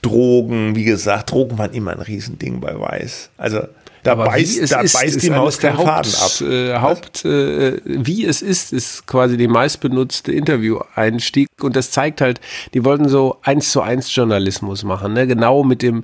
[0.02, 3.30] Drogen, wie gesagt, Drogen waren immer ein Riesending bei Weiß.
[3.38, 3.62] Also
[4.04, 6.42] da Aber beißt, da ist, beißt die Maus den Faden ab.
[6.42, 11.48] Äh, Haupt, äh, wie es ist, ist quasi die meistbenutzte Interview-Einstieg.
[11.62, 12.40] Und das zeigt halt,
[12.74, 15.28] die wollten so eins zu eins Journalismus machen, ne?
[15.28, 16.04] genau mit dem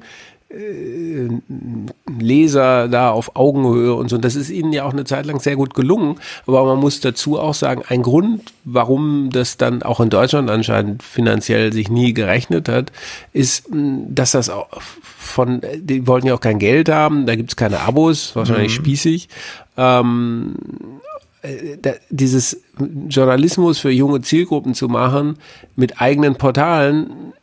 [0.55, 1.27] äh,
[2.19, 4.17] Leser da auf Augenhöhe und so.
[4.17, 6.17] Das ist ihnen ja auch eine Zeit lang sehr gut gelungen.
[6.47, 11.03] Aber man muss dazu auch sagen, ein Grund, warum das dann auch in Deutschland anscheinend
[11.03, 12.91] finanziell sich nie gerechnet hat,
[13.33, 17.55] ist, dass das auch von, die wollten ja auch kein Geld haben, da gibt es
[17.55, 18.83] keine Abos, wahrscheinlich mhm.
[18.83, 19.29] spießig.
[19.77, 20.55] Ähm,
[21.41, 21.77] äh,
[22.09, 22.61] dieses
[23.09, 25.37] Journalismus für junge Zielgruppen zu machen
[25.75, 27.33] mit eigenen Portalen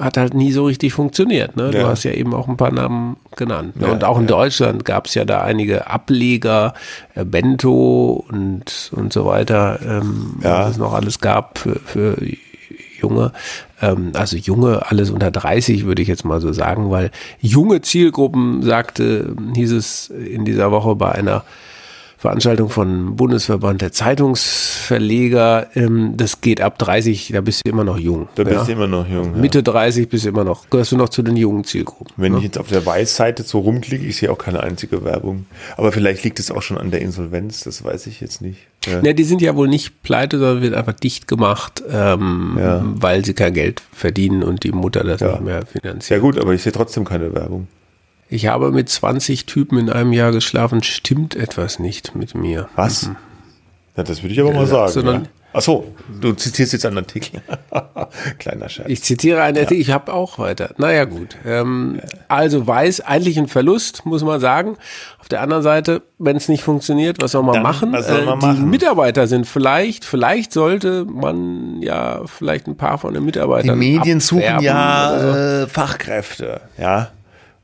[0.00, 1.56] hat halt nie so richtig funktioniert.
[1.56, 1.70] Ne?
[1.70, 1.88] Du Ja.
[1.88, 3.76] hast ja eben auch ein paar Namen genannt.
[3.76, 3.86] Ne?
[3.86, 4.28] Ja, und auch in ja.
[4.28, 6.74] Deutschland gab es ja da einige Ableger,
[7.14, 12.16] äh, Bento und, und so weiter, ähm, was es noch alles gab für, für
[13.00, 13.32] Junge.
[13.80, 17.10] Ähm, also Junge, alles unter 30 würde ich jetzt mal so sagen, weil
[17.40, 21.44] junge Zielgruppen, sagte, hieß es in dieser Woche bei einer
[22.22, 27.98] Veranstaltung von Bundesverband der Zeitungsverleger, ähm, das geht ab 30, da bist du immer noch
[27.98, 28.28] jung.
[28.36, 28.64] Da bist ja.
[28.64, 29.34] du immer noch jung.
[29.34, 29.40] Ja.
[29.40, 32.12] Mitte 30 bist du immer noch, gehörst du noch zu den jungen Zielgruppen.
[32.16, 35.46] Wenn ich jetzt auf der Weiß-Seite so rumklicke, ich sehe auch keine einzige Werbung.
[35.76, 38.60] Aber vielleicht liegt es auch schon an der Insolvenz, das weiß ich jetzt nicht.
[38.86, 39.02] Ja.
[39.02, 42.84] Ne, die sind ja wohl nicht pleite, sondern wird einfach dicht gemacht, ähm, Ja.
[42.84, 45.32] weil sie kein Geld verdienen und die Mutter das Ja.
[45.32, 46.20] nicht mehr Ja finanziert.
[46.20, 47.66] gut, aber ich sehe trotzdem keine Werbung.
[48.32, 52.68] Ich habe mit 20 Typen in einem Jahr geschlafen, stimmt etwas nicht mit mir.
[52.76, 53.10] Was?
[53.96, 54.90] Ja, das würde ich aber mal sagen.
[54.92, 55.28] sondern- ja.
[55.54, 57.42] Ach so, du zitierst jetzt einen Artikel.
[58.38, 58.88] Kleiner Scherz.
[58.88, 60.70] Ich zitiere einen Artikel, ich habe auch weiter.
[60.78, 61.36] Naja gut.
[61.44, 64.78] Ähm, also weiß, eigentlich ein Verlust, muss man sagen.
[65.20, 67.92] Auf der anderen Seite, wenn es nicht funktioniert, was soll man Dann, machen?
[67.92, 68.70] was soll man die machen?
[68.70, 74.20] Mitarbeiter sind vielleicht, vielleicht sollte man ja vielleicht ein paar von den Die Mitarbeitern Medien
[74.20, 75.26] suchen ja so.
[75.38, 77.10] äh, Fachkräfte, ja.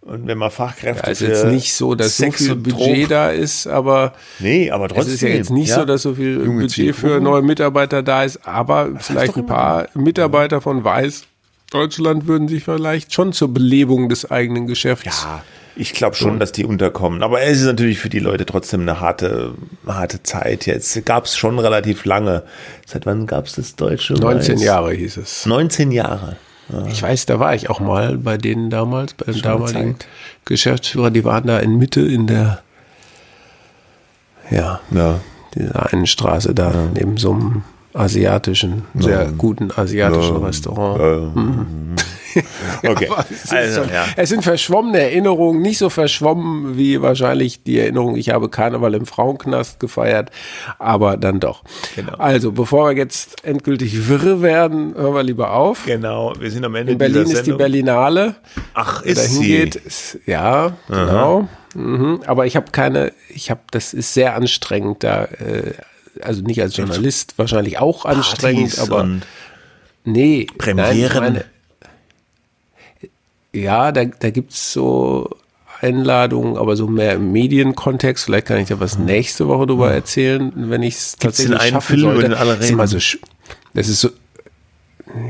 [0.09, 2.79] Und wenn man Fachkräfte Ja, ist jetzt nicht so, dass so Sex viel und Budget
[2.81, 5.15] Drogen- da ist, aber Nee, aber es trotzdem.
[5.15, 5.75] ist ja jetzt nicht ja.
[5.81, 9.47] so, dass so viel Junge Budget für neue Mitarbeiter da ist, aber vielleicht doch ein
[9.47, 11.25] paar Mitarbeiter von Weiß
[11.71, 15.05] Deutschland würden sich vielleicht schon zur Belebung des eigenen Geschäfts.
[15.25, 15.43] Ja,
[15.77, 17.23] ich glaube schon, dass die unterkommen.
[17.23, 19.53] Aber es ist natürlich für die Leute trotzdem eine harte,
[19.87, 20.65] harte Zeit.
[20.65, 22.45] Jetzt gab es schon relativ lange.
[22.87, 24.65] Seit wann gab es das deutsche 19 Weiß?
[24.65, 25.45] Jahre hieß es.
[25.45, 26.37] 19 Jahre.
[26.91, 30.07] Ich weiß, da war ich auch mal bei denen damals, bei eine damaligen Zeit.
[30.45, 32.61] Geschäftsführer, die waren da in Mitte in der,
[34.51, 35.21] ja, Ja.
[35.55, 37.63] dieser einen Straße da, neben so einem
[37.95, 41.99] asiatischen, sehr guten asiatischen Restaurant.
[42.85, 43.09] Okay.
[43.11, 44.05] Aber es, Also, schon, ja.
[44.17, 49.07] es sind verschwommene Erinnerungen, nicht so verschwommen wie wahrscheinlich die Erinnerung, ich habe Karneval im
[49.07, 50.31] Frauenknast gefeiert,
[50.79, 51.65] aber dann doch.
[51.97, 52.15] Genau.
[52.19, 55.87] Also, bevor wir jetzt endgültig wirr werden, hören wir lieber auf.
[55.87, 57.53] Genau, wir sind am Ende In Berlin ist die.
[57.53, 58.37] Berlinale.
[58.75, 59.47] Ach, ist dahin sie?
[59.47, 61.49] geht, ist, ja, genau.
[61.75, 62.21] Mhm.
[62.27, 65.73] Aber ich habe keine, ich habe, das ist sehr anstrengend da, äh,
[66.23, 69.09] also nicht als Journalist, wahrscheinlich auch anstrengend, Partys aber
[70.05, 70.47] nee.
[70.59, 71.09] Premieren.
[71.15, 71.45] Nein, meine,
[73.53, 75.31] ja, da, da gibt es so
[75.81, 78.25] Einladungen, aber so mehr im Medienkontext.
[78.25, 81.19] Vielleicht kann ich da was nächste Woche drüber erzählen, wenn ich es Hm.
[81.21, 82.29] Gibt's denn tatsächlich einen schaffen Film, über sollte.
[82.31, 83.01] den alle Das ist immer reden?
[83.01, 83.19] so,
[83.75, 84.11] das ist so,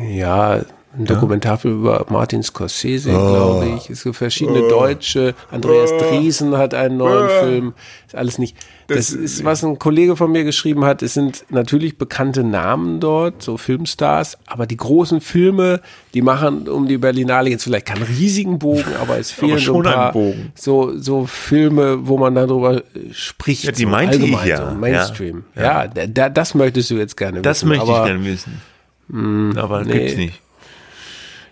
[0.09, 0.63] ja,
[0.99, 3.29] ein Dokumentarfilm über Martin Scorsese, Oh.
[3.61, 3.89] glaube ich.
[3.91, 5.35] Es gibt verschiedene Deutsche.
[5.51, 7.75] Andreas Driesen hat einen neuen Film.
[8.07, 8.57] Ist alles nicht.
[8.89, 11.03] Das, ist, was ein Kollege von mir geschrieben hat.
[11.03, 15.81] Es sind natürlich bekannte Namen dort, so Filmstars, aber die großen Filme,
[16.15, 19.61] die machen um die Berlinale jetzt vielleicht keinen riesigen Bogen, aber es fehlen so ein
[19.61, 20.53] schon einen paar Bogen.
[20.55, 22.83] so, so Filme, wo man darüber
[23.13, 23.65] spricht.
[23.65, 24.71] Ja, die so meinte ich ja.
[24.71, 25.45] So Mainstream.
[25.55, 27.69] Ja, da, da, das möchtest du jetzt gerne Das wissen.
[27.69, 29.57] möchte ich aber gerne wissen.
[29.59, 29.93] aber nee.
[29.93, 30.41] gibt's nicht.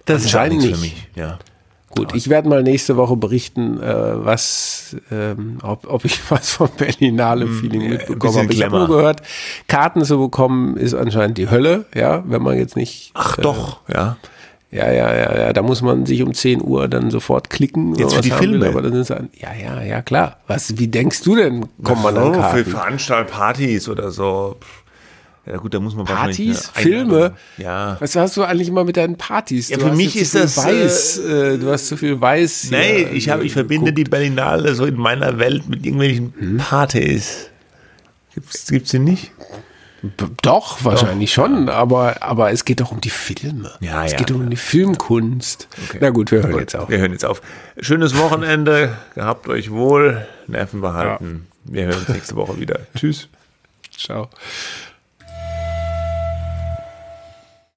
[0.06, 0.96] Das ist Anscheinend nichts für nicht.
[0.96, 1.22] mich.
[1.22, 1.38] Ja.
[1.96, 6.68] Gut, ich werde mal nächste Woche berichten, äh, was, ähm, ob, ob ich was vom
[6.76, 8.54] Berlinale-Feeling mitbekommen bisschen habe.
[8.54, 9.22] Ich habe nur gehört,
[9.66, 13.12] Karten zu bekommen ist anscheinend die Hölle, ja, wenn man jetzt nicht.
[13.14, 14.16] Ach äh, doch, ja.
[14.72, 17.94] Ja, ja, ja, ja, da muss man sich um 10 Uhr dann sofort klicken.
[17.94, 18.68] Jetzt für die haben will, Filme?
[18.68, 20.38] aber dann ist ein, ja, ja, ja, klar.
[20.48, 22.70] Was, wie denkst du denn, kommt man an so, für Karten?
[22.70, 24.56] Veranstaltpartys oder so.
[25.46, 27.34] Ja gut, da muss man Partys, Filme.
[27.56, 27.96] Ja.
[28.00, 29.68] Was hast du eigentlich immer mit deinen Partys?
[29.68, 32.20] Ja, Du für hast mich ist zu viel das, Weiß, äh, du hast zu viel
[32.20, 32.68] Weiß.
[32.72, 34.10] Nee, ich, hab, ich äh, verbinde die geguckt.
[34.10, 36.56] Berlinale so in meiner Welt mit irgendwelchen Hm?
[36.56, 37.48] Partys.
[38.34, 39.30] Gibt's, gibt's die nicht?
[40.42, 43.72] Doch, wahrscheinlich schon, aber, aber es geht doch um die Filme.
[43.80, 45.68] Ja, es ja, geht um die Filmkunst.
[46.00, 46.88] Na gut, wir hören jetzt auf.
[46.88, 47.40] Wir hören jetzt auf.
[47.80, 48.96] Schönes Wochenende.
[49.14, 50.26] Gehabt euch wohl.
[50.48, 51.46] Nerven behalten.
[51.64, 52.80] Wir hören uns nächste Woche wieder.
[52.96, 53.28] Tschüss.
[53.96, 54.28] Ciao.